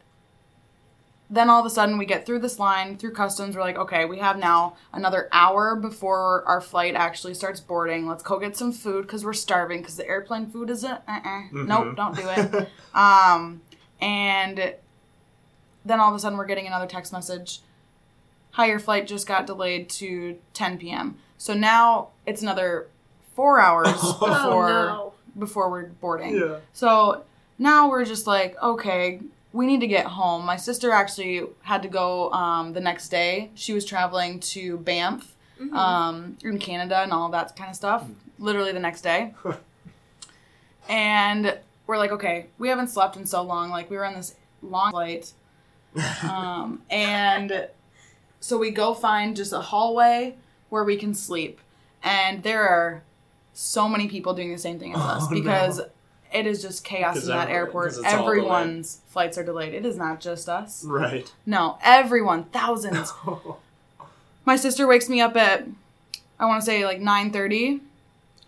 then 1.29 1.49
all 1.49 1.59
of 1.59 1.65
a 1.65 1.69
sudden 1.69 1.97
we 1.97 2.05
get 2.05 2.25
through 2.25 2.39
this 2.39 2.57
line 2.57 2.97
through 2.97 3.11
customs. 3.11 3.53
We're 3.55 3.61
like, 3.61 3.77
okay, 3.77 4.05
we 4.05 4.19
have 4.19 4.37
now 4.37 4.77
another 4.93 5.27
hour 5.33 5.75
before 5.75 6.43
our 6.47 6.61
flight 6.61 6.95
actually 6.95 7.33
starts 7.33 7.59
boarding. 7.59 8.07
Let's 8.07 8.23
go 8.23 8.39
get 8.39 8.55
some 8.55 8.71
food 8.71 9.01
because 9.01 9.25
we're 9.25 9.33
starving. 9.33 9.81
Because 9.81 9.97
the 9.97 10.07
airplane 10.07 10.47
food 10.47 10.69
is 10.69 10.85
a 10.85 11.01
uh-uh. 11.07 11.41
nope, 11.51 11.97
don't 11.97 12.15
do 12.15 12.23
it. 12.29 12.69
um, 12.95 13.61
and 13.99 14.73
then 15.87 15.99
all 15.99 16.09
of 16.09 16.15
a 16.15 16.19
sudden 16.19 16.37
we're 16.37 16.45
getting 16.45 16.67
another 16.67 16.87
text 16.87 17.11
message. 17.13 17.61
Hi, 18.51 18.65
your 18.67 18.79
flight 18.79 19.07
just 19.07 19.27
got 19.27 19.45
delayed 19.47 19.89
to 19.91 20.37
10 20.53 20.77
p.m. 20.79 21.17
So 21.37 21.53
now 21.53 22.09
it's 22.25 22.41
another 22.41 22.87
four 23.35 23.59
hours 23.59 23.87
Oh, 23.93 24.13
before 24.19 24.69
oh 24.69 24.85
no. 24.87 25.13
before 25.37 25.69
we're 25.69 25.85
boarding. 25.87 26.35
yeah. 26.35 26.57
So 26.73 27.23
now 27.59 27.89
we're 27.89 28.05
just 28.05 28.25
like, 28.27 28.55
okay, 28.61 29.21
we 29.53 29.65
need 29.65 29.79
to 29.81 29.87
get 29.87 30.05
home. 30.07 30.45
My 30.45 30.57
sister 30.57 30.91
actually 30.91 31.43
had 31.61 31.81
to 31.83 31.87
go 31.87 32.31
um, 32.31 32.73
the 32.73 32.81
next 32.81 33.09
day. 33.09 33.51
She 33.55 33.73
was 33.73 33.85
traveling 33.85 34.39
to 34.41 34.77
Banff 34.77 35.33
Mhm. 35.59 35.73
um, 35.73 36.37
in 36.43 36.59
Canada 36.59 36.99
and 37.01 37.11
all 37.11 37.29
that 37.29 37.55
kind 37.55 37.69
of 37.71 37.75
stuff, 37.75 38.05
literally 38.37 38.71
the 38.71 38.79
next 38.79 39.01
day. 39.01 39.33
and 40.89 41.57
we're 41.87 41.97
like, 41.97 42.11
okay, 42.11 42.47
we 42.57 42.69
haven't 42.69 42.89
slept 42.89 43.15
in 43.17 43.25
so 43.25 43.41
long. 43.41 43.69
Like, 43.69 43.89
we 43.89 43.97
were 43.97 44.05
on 44.05 44.13
this 44.13 44.35
long 44.61 44.91
flight. 44.91 45.33
Um, 46.23 46.81
and 46.89 47.67
so 48.39 48.57
we 48.57 48.71
go 48.71 48.93
find 48.93 49.35
just 49.35 49.53
a 49.53 49.59
hallway 49.61 50.35
where 50.69 50.83
we 50.83 50.97
can 50.97 51.13
sleep. 51.13 51.59
And 52.03 52.43
there 52.43 52.67
are 52.67 53.03
so 53.53 53.89
many 53.89 54.07
people 54.07 54.33
doing 54.33 54.51
the 54.51 54.57
same 54.57 54.79
thing 54.79 54.93
as 54.93 54.99
us 55.01 55.23
Oh, 55.25 55.29
because 55.33 55.77
no. 55.79 55.85
it 56.33 56.45
is 56.45 56.61
just 56.61 56.83
chaos 56.83 57.21
in 57.23 57.29
that 57.29 57.49
airport. 57.49 57.89
'cause 57.89 57.97
it's 57.99 58.13
all 58.13 58.27
Everyone's 58.27 59.01
flights 59.07 59.37
are 59.37 59.43
delayed. 59.43 59.73
It 59.73 59.85
is 59.85 59.97
not 59.97 60.19
just 60.19 60.47
us. 60.47 60.83
Right. 60.85 61.31
No, 61.45 61.77
everyone, 61.81 62.45
thousands. 62.45 63.11
My 64.45 64.55
sister 64.55 64.87
wakes 64.87 65.09
me 65.09 65.19
up 65.21 65.35
at 65.35 65.67
I 66.39 66.45
want 66.45 66.61
to 66.61 66.65
say 66.65 66.85
like 66.85 66.99
9:30. 66.99 67.81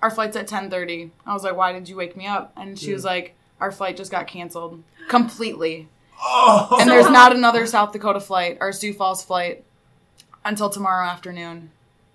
Our 0.01 0.11
flight's 0.11 0.37
at 0.37 0.47
10:30. 0.47 1.09
I 1.25 1.33
was 1.33 1.43
like, 1.43 1.55
"Why 1.57 1.73
did 1.73 1.89
you 1.89 1.95
wake 1.97 2.15
me 2.15 2.25
up?" 2.27 2.53
And 2.55 2.77
she 2.79 2.93
was 2.93 3.03
like, 3.03 3.35
"Our 3.59 3.71
flight 3.71 3.97
just 3.97 4.11
got 4.11 4.27
canceled 4.27 4.81
completely." 5.09 5.87
Oh. 6.21 6.77
And 6.79 6.89
there's 6.89 7.09
not 7.09 7.35
another 7.35 7.65
South 7.65 7.91
Dakota 7.93 8.19
flight 8.19 8.57
or 8.61 8.71
Sioux 8.71 8.93
Falls 8.93 9.23
flight 9.23 9.63
until 10.45 10.69
tomorrow 10.69 11.05
afternoon. 11.07 11.71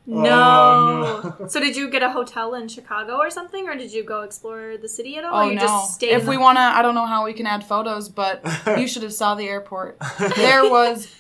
Oh, 0.06 0.20
no. 0.20 0.30
Oh, 0.32 1.36
no. 1.40 1.48
So 1.48 1.60
did 1.60 1.76
you 1.76 1.88
get 1.88 2.02
a 2.02 2.10
hotel 2.10 2.54
in 2.54 2.68
Chicago 2.68 3.16
or 3.16 3.30
something, 3.30 3.68
or 3.68 3.74
did 3.74 3.90
you 3.92 4.02
go 4.04 4.20
explore 4.20 4.76
the 4.76 4.88
city 4.88 5.16
at 5.16 5.24
all? 5.24 5.34
Oh 5.34 5.46
or 5.46 5.50
you 5.50 5.54
no. 5.54 5.60
just 5.62 5.94
stayed 5.94 6.10
If 6.10 6.26
we 6.26 6.36
want 6.36 6.56
to 6.58 6.60
I 6.62 6.82
don't 6.82 6.94
know 6.94 7.06
how 7.06 7.24
we 7.24 7.32
can 7.32 7.46
add 7.46 7.64
photos, 7.64 8.08
but 8.10 8.42
you 8.78 8.86
should 8.86 9.02
have 9.02 9.14
saw 9.14 9.34
the 9.34 9.48
airport. 9.48 9.98
There 10.36 10.68
was 10.68 11.14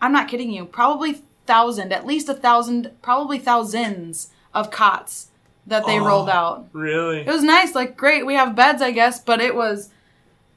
I'm 0.00 0.12
not 0.12 0.28
kidding 0.28 0.50
you, 0.50 0.66
probably 0.66 1.22
thousand, 1.46 1.92
at 1.92 2.04
least 2.06 2.28
a 2.28 2.34
thousand, 2.34 2.90
probably 3.02 3.38
thousands 3.38 4.28
of 4.52 4.70
cots 4.70 5.28
that 5.66 5.86
they 5.86 5.98
Oh. 5.98 6.04
rolled 6.04 6.28
out. 6.28 6.66
really? 6.72 7.20
It 7.20 7.26
was 7.26 7.42
nice, 7.42 7.74
like 7.74 7.96
great, 7.96 8.26
we 8.26 8.34
have 8.34 8.54
beds, 8.54 8.82
I 8.82 8.90
guess, 8.90 9.20
but 9.20 9.40
it 9.40 9.54
was, 9.54 9.88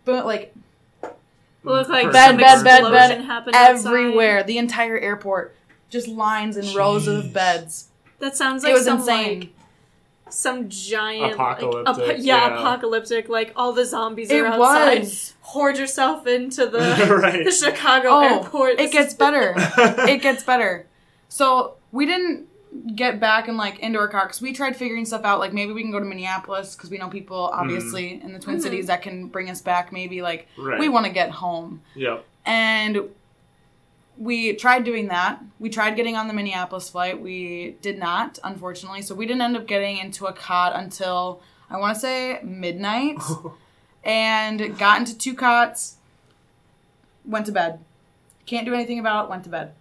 but 0.03 0.25
like, 0.25 0.53
look 1.65 1.89
like 1.89 2.11
Bed, 2.11 2.27
some 2.27 2.37
bed, 2.37 2.63
bed, 2.63 2.63
bed, 2.63 2.79
explosion 3.11 3.23
happened 3.25 3.55
outside. 3.55 3.87
Everywhere, 3.89 4.43
the 4.43 4.57
entire 4.57 4.97
airport, 4.97 5.55
just 5.89 6.07
lines 6.07 6.57
and 6.57 6.73
rows 6.75 7.07
of 7.07 7.33
beds. 7.33 7.89
That 8.19 8.35
sounds 8.35 8.63
like 8.63 8.71
It 8.71 8.73
was 8.75 8.85
some 8.85 8.99
insane. 8.99 9.39
like 9.39 9.49
some 10.29 10.69
giant 10.69 11.33
Apocalyptic, 11.33 11.97
Like, 11.97 12.09
ap- 12.09 12.15
yeah, 12.19 12.47
yeah. 12.47 12.59
apocalyptic. 12.59 13.29
Like 13.29 13.53
all 13.55 13.73
the 13.73 13.85
zombies 13.85 14.31
It 14.31 14.41
are 14.41 14.47
outside. 14.47 14.99
was. 15.01 15.33
Hoard 15.41 15.77
yourself 15.77 16.25
into 16.25 16.65
the 16.65 16.79
right. 17.21 17.45
the 17.45 17.51
Chicago 17.51 18.07
Oh, 18.09 18.21
airport. 18.41 18.79
it 18.79 18.91
gets 18.91 19.13
better. 19.13 19.53
it 19.57 20.21
gets 20.21 20.43
better. 20.43 20.87
So 21.29 21.75
we 21.91 22.05
didn't 22.05 22.44
get 22.95 23.19
back 23.19 23.47
and 23.47 23.57
like 23.57 23.79
into 23.79 23.79
indoor 23.79 24.07
car 24.07 24.25
because 24.25 24.41
we 24.41 24.53
tried 24.53 24.75
figuring 24.75 25.05
stuff 25.05 25.23
out. 25.23 25.39
Like 25.39 25.53
maybe 25.53 25.71
we 25.71 25.81
can 25.81 25.91
go 25.91 25.99
to 25.99 26.05
Minneapolis 26.05 26.75
because 26.75 26.89
we 26.89 26.97
know 26.97 27.09
people 27.09 27.49
obviously 27.53 28.21
in 28.21 28.33
the 28.33 28.39
Twin 28.39 28.57
Mhm. 28.57 28.61
Cities 28.61 28.87
that 28.87 29.01
can 29.01 29.27
bring 29.27 29.49
us 29.49 29.61
back. 29.61 29.91
Maybe 29.91 30.21
like 30.21 30.47
right. 30.57 30.79
we 30.79 30.89
want 30.89 31.05
to 31.05 31.11
get 31.11 31.29
home, 31.31 31.81
Yeah. 31.95 32.19
and 32.45 33.09
we 34.17 34.53
tried 34.53 34.83
doing 34.85 35.07
that. 35.09 35.41
We 35.59 35.69
tried 35.69 35.95
getting 35.95 36.15
on 36.15 36.27
the 36.27 36.33
Minneapolis 36.33 36.89
flight. 36.89 37.21
We 37.21 37.75
did 37.81 37.97
not, 37.97 38.39
unfortunately. 38.43 39.01
So 39.01 39.13
we 39.15 39.25
didn't 39.25 39.41
end 39.41 39.57
up 39.57 39.67
getting 39.67 39.97
into 39.97 40.25
a 40.25 40.33
cot 40.33 40.73
until 40.75 41.41
I 41.69 41.77
want 41.77 41.95
to 41.95 41.99
say 41.99 42.39
midnight, 42.43 43.17
and 44.03 44.77
got 44.77 44.99
into 44.99 45.17
two 45.17 45.33
cots. 45.33 45.95
Went 47.25 47.45
to 47.47 47.51
bed. 47.51 47.79
Can't 48.45 48.65
do 48.65 48.73
anything 48.73 48.99
about 48.99 49.25
it. 49.25 49.29
Went 49.31 49.43
to 49.45 49.49
bed. 49.49 49.73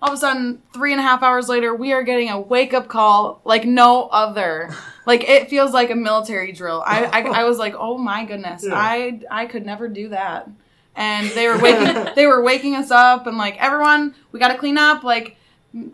All 0.00 0.10
of 0.10 0.14
a 0.14 0.16
sudden, 0.16 0.62
three 0.72 0.92
and 0.92 1.00
a 1.00 1.02
half 1.02 1.22
hours 1.24 1.48
later, 1.48 1.74
we 1.74 1.92
are 1.92 2.04
getting 2.04 2.30
a 2.30 2.40
wake 2.40 2.72
up 2.72 2.86
call 2.88 3.40
like 3.44 3.64
no 3.64 4.08
other. 4.08 4.70
Like 5.06 5.28
it 5.28 5.48
feels 5.50 5.72
like 5.72 5.90
a 5.90 5.96
military 5.96 6.52
drill. 6.52 6.82
I, 6.86 7.04
I, 7.04 7.20
I 7.40 7.44
was 7.44 7.58
like, 7.58 7.74
oh 7.76 7.98
my 7.98 8.24
goodness, 8.24 8.64
Yeah. 8.64 8.74
I 8.74 9.20
I 9.30 9.46
could 9.46 9.66
never 9.66 9.88
do 9.88 10.10
that. 10.10 10.48
And 10.94 11.28
they 11.30 11.48
were 11.48 11.58
waking 11.58 12.06
they 12.16 12.26
were 12.26 12.42
waking 12.42 12.74
us 12.76 12.90
up 12.90 13.26
and 13.26 13.36
like 13.38 13.56
everyone, 13.60 14.14
we 14.30 14.38
got 14.38 14.48
to 14.48 14.58
clean 14.58 14.78
up. 14.78 15.02
Like 15.02 15.36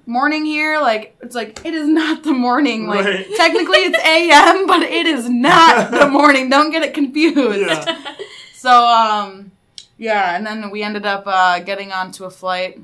morning 0.07 0.45
here, 0.45 0.81
like 0.81 1.17
it's 1.23 1.35
like 1.35 1.65
it 1.65 1.73
is 1.75 1.89
not 1.89 2.25
the 2.25 2.33
morning. 2.33 2.87
Like 2.87 3.05
Right. 3.07 3.27
technically 3.37 3.79
it's 3.79 3.99
a.m., 3.99 4.67
but 4.67 4.83
it 4.83 5.07
is 5.07 5.29
not 5.31 5.91
the 5.99 6.09
morning. 6.09 6.51
Don't 6.51 6.71
get 6.71 6.83
it 6.83 6.93
confused. 6.93 7.61
Yeah. 7.61 8.15
So 8.55 8.71
um 8.87 9.53
yeah, 9.97 10.37
and 10.37 10.45
then 10.45 10.71
we 10.71 10.83
ended 10.83 11.07
up 11.07 11.23
uh, 11.27 11.61
getting 11.61 11.93
onto 11.93 12.25
a 12.25 12.31
flight 12.31 12.81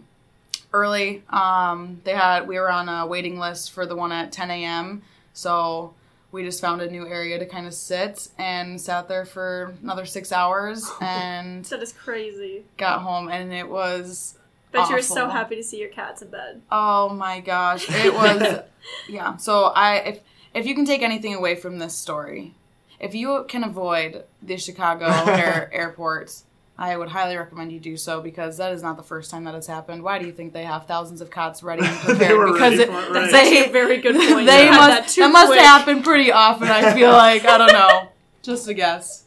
early. 0.72 1.22
Um, 1.30 2.00
they 2.04 2.14
had 2.14 2.46
we 2.48 2.58
were 2.58 2.70
on 2.70 2.88
a 2.88 3.06
waiting 3.06 3.38
list 3.38 3.72
for 3.72 3.86
the 3.86 3.96
one 3.96 4.12
at 4.12 4.32
10 4.32 4.50
a.m. 4.50 5.02
So 5.32 5.94
we 6.32 6.42
just 6.44 6.60
found 6.60 6.80
a 6.80 6.90
new 6.90 7.06
area 7.06 7.38
to 7.38 7.46
kind 7.46 7.66
of 7.66 7.74
sit 7.74 8.28
and 8.38 8.80
sat 8.80 9.08
there 9.08 9.24
for 9.24 9.74
another 9.82 10.06
six 10.06 10.30
hours 10.32 10.88
and 11.00 11.64
That 11.66 11.82
is 11.82 11.92
crazy. 11.92 12.64
got 12.76 13.00
home 13.02 13.28
and 13.28 13.52
it 13.52 13.68
was 13.68 14.36
Bet 14.72 14.88
you 14.88 14.94
were 14.94 15.02
so 15.02 15.28
happy 15.28 15.56
to 15.56 15.64
see 15.64 15.80
your 15.80 15.88
cats 15.88 16.22
in 16.22 16.28
bed. 16.28 16.62
oh 16.70 17.08
my 17.08 17.40
gosh 17.40 17.86
it 17.90 18.14
was 18.14 18.60
yeah 19.08 19.36
so 19.38 19.64
I 19.64 19.96
if 19.96 20.20
if 20.54 20.66
you 20.66 20.76
can 20.76 20.84
take 20.84 21.02
anything 21.02 21.34
away 21.34 21.56
from 21.56 21.80
this 21.80 21.96
story 21.96 22.54
if 23.00 23.12
you 23.12 23.44
can 23.48 23.64
avoid 23.64 24.22
the 24.40 24.56
Chicago 24.56 25.06
air, 25.32 25.68
airport 25.72 26.42
I 26.80 26.96
would 26.96 27.08
highly 27.10 27.36
recommend 27.36 27.72
you 27.72 27.78
do 27.78 27.98
so 27.98 28.22
because 28.22 28.56
that 28.56 28.72
is 28.72 28.82
not 28.82 28.96
the 28.96 29.02
first 29.02 29.30
time 29.30 29.44
that 29.44 29.52
has 29.52 29.66
happened. 29.66 30.02
Why 30.02 30.18
do 30.18 30.24
you 30.24 30.32
think 30.32 30.54
they 30.54 30.64
have 30.64 30.86
thousands 30.86 31.20
of 31.20 31.28
cots 31.30 31.62
ready 31.62 31.84
and 31.84 31.94
They 31.98 32.04
prepared? 32.14 32.38
were 32.38 32.52
because 32.54 32.78
ready 32.78 32.82
it, 32.84 32.86
for 32.88 33.00
it, 33.02 33.10
right. 33.10 33.34
actually 33.34 33.50
they 33.50 33.68
a 33.68 33.72
very 33.72 33.98
good 33.98 34.16
point. 34.16 34.46
they 34.46 34.64
You 34.64 34.72
had 34.72 34.88
must 34.88 35.16
that, 35.16 35.22
that 35.22 35.30
must 35.32 35.60
happen 35.60 36.02
pretty 36.02 36.32
often. 36.32 36.68
I 36.68 36.94
feel 36.94 37.10
like 37.10 37.44
I 37.44 37.58
don't 37.58 37.72
know. 37.72 38.08
Just 38.42 38.66
a 38.66 38.72
guess. 38.72 39.24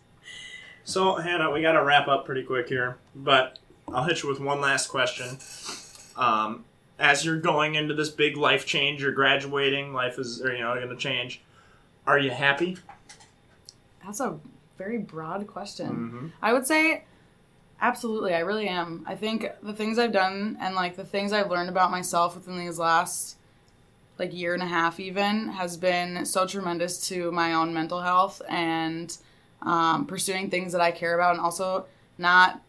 So, 0.84 1.16
Hannah, 1.16 1.52
we 1.52 1.62
got 1.62 1.74
to 1.74 1.84
wrap 1.84 2.08
up 2.08 2.26
pretty 2.26 2.42
quick 2.42 2.68
here, 2.68 2.98
but 3.16 3.60
I'll 3.88 4.04
hit 4.04 4.24
you 4.24 4.30
with 4.30 4.39
one 4.39 4.60
last 4.60 4.88
question. 4.88 5.38
Um, 6.18 6.66
as 6.98 7.24
you're 7.24 7.39
going 7.39 7.76
into 7.76 7.94
this 7.94 8.10
big 8.10 8.36
life 8.36 8.66
change, 8.66 9.02
you're 9.04 9.12
graduating, 9.12 9.94
life 9.94 10.18
is, 10.18 10.42
or, 10.42 10.52
you 10.54 10.62
know, 10.62 10.74
going 10.74 10.89
to 10.89 10.96
change. 10.96 11.42
Are 12.08 12.18
you 12.18 12.32
happy? 12.32 12.78
That's 14.04 14.20
a 14.20 14.39
very 14.78 14.98
broad 14.98 15.46
question. 15.48 15.88
Mm-hmm. 15.89 16.28
I 16.42 16.52
would 16.52 16.66
say 16.68 17.06
absolutely. 17.84 18.34
I 18.34 18.39
really 18.39 18.67
am. 18.67 19.04
I 19.06 19.15
think 19.15 19.46
the 19.62 19.74
things 19.74 20.00
I've 20.00 20.13
done 20.13 20.58
and 20.60 20.74
like 20.74 20.96
the 20.96 21.04
things 21.04 21.34
I've 21.34 21.52
learned 21.52 21.69
about 21.69 21.91
myself 21.91 22.34
within 22.34 22.58
these 22.58 22.80
last 22.80 23.36
like 24.17 24.34
year 24.34 24.54
and 24.54 24.63
a 24.63 24.67
half 24.67 25.00
even 25.00 25.50
has 25.50 25.76
been 25.76 26.26
so 26.26 26.48
tremendous 26.48 27.08
to 27.10 27.32
my 27.32 27.54
own 27.54 27.74
mental 27.74 28.02
health 28.02 28.41
and 28.48 29.15
um, 29.62 30.06
pursuing 30.06 30.50
things 30.50 30.72
that 30.72 30.82
I 30.82 30.91
care 30.91 31.13
about 31.13 31.32
and 31.32 31.41
also 31.41 31.86
not 32.17 32.62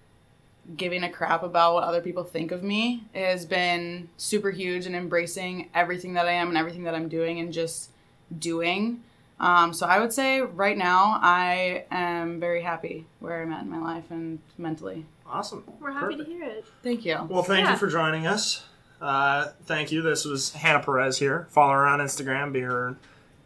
giving 0.77 1.05
a 1.05 1.11
crap 1.11 1.43
about 1.43 1.75
what 1.75 1.85
other 1.85 2.01
people 2.01 2.25
think 2.25 2.51
of 2.51 2.63
me 2.63 3.05
has 3.15 3.47
been 3.47 4.09
super 4.17 4.51
huge 4.51 4.87
and 4.87 4.97
embracing 4.97 5.69
everything 5.75 6.15
that 6.15 6.27
I 6.27 6.33
am 6.33 6.49
and 6.49 6.57
everything 6.57 6.85
that 6.85 6.95
I'm 6.95 7.09
doing 7.09 7.39
and 7.39 7.53
just 7.53 7.91
doing. 8.37 9.03
Um, 9.45 9.75
so 9.75 9.87
I 9.87 10.01
would 10.01 10.13
say 10.13 10.41
right 10.41 10.77
now 10.77 11.19
I 11.21 11.85
am 11.91 12.41
very 12.41 12.63
happy 12.63 13.07
where 13.21 13.43
I'm 13.43 13.53
at 13.53 13.63
in 13.63 13.71
my 13.71 13.79
life 13.79 14.05
and 14.11 14.39
mentally. 14.57 15.05
Awesome. 15.27 15.65
We're 15.81 15.93
happy 15.93 16.15
Perfect. 16.17 16.31
to 16.31 16.35
hear 16.37 16.45
it. 16.45 16.65
Thank 16.83 17.05
you. 17.05 17.27
Well, 17.29 17.43
thank 17.43 17.65
Yeah. 17.67 17.73
you 17.73 17.77
for 17.79 17.87
joining 17.89 18.27
us. 18.27 18.63
Uh, 19.03 19.49
thank 19.67 19.93
you. 19.93 20.01
This 20.01 20.25
was 20.25 20.53
Hannah 20.53 20.81
Perez 20.83 21.19
here. 21.19 21.47
Follow 21.51 21.73
her 21.75 21.87
on 21.87 21.99
Instagram. 22.01 22.53
Be 22.55 22.61
her 22.61 22.97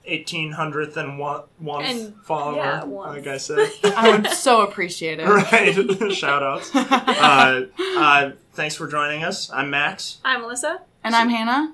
1800th 0.08 0.96
and 0.96 1.18
one, 1.18 1.42
one 1.58 1.84
And- 1.84 2.14
follower, 2.24 2.56
yeah, 2.56 2.84
once. 2.84 3.16
like 3.18 3.26
I 3.26 3.36
said. 3.38 3.68
I 3.96 4.10
would 4.10 4.28
so 4.28 4.60
appreciate 4.62 5.18
it. 5.18 5.26
right. 5.26 6.12
Shout 6.12 6.42
outs. 6.44 6.70
Uh, 7.20 7.62
uh, 7.96 8.30
thanks 8.52 8.76
for 8.76 8.86
joining 8.86 9.24
us. 9.24 9.50
I'm 9.52 9.70
Max. 9.70 10.18
I'm 10.24 10.42
Melissa. 10.42 10.80
And 11.02 11.14
I'm 11.16 11.28
Hannah. 11.28 11.72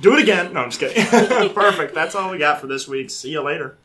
Do 0.00 0.14
it 0.16 0.22
again. 0.22 0.52
No, 0.52 0.60
I'm 0.60 0.70
just 0.70 0.80
kidding. 0.80 1.04
Perfect. 1.54 1.94
That's 1.94 2.14
all 2.14 2.30
we 2.30 2.38
got 2.38 2.60
for 2.60 2.66
this 2.66 2.88
week. 2.88 3.10
See 3.10 3.30
you 3.30 3.42
later. 3.42 3.76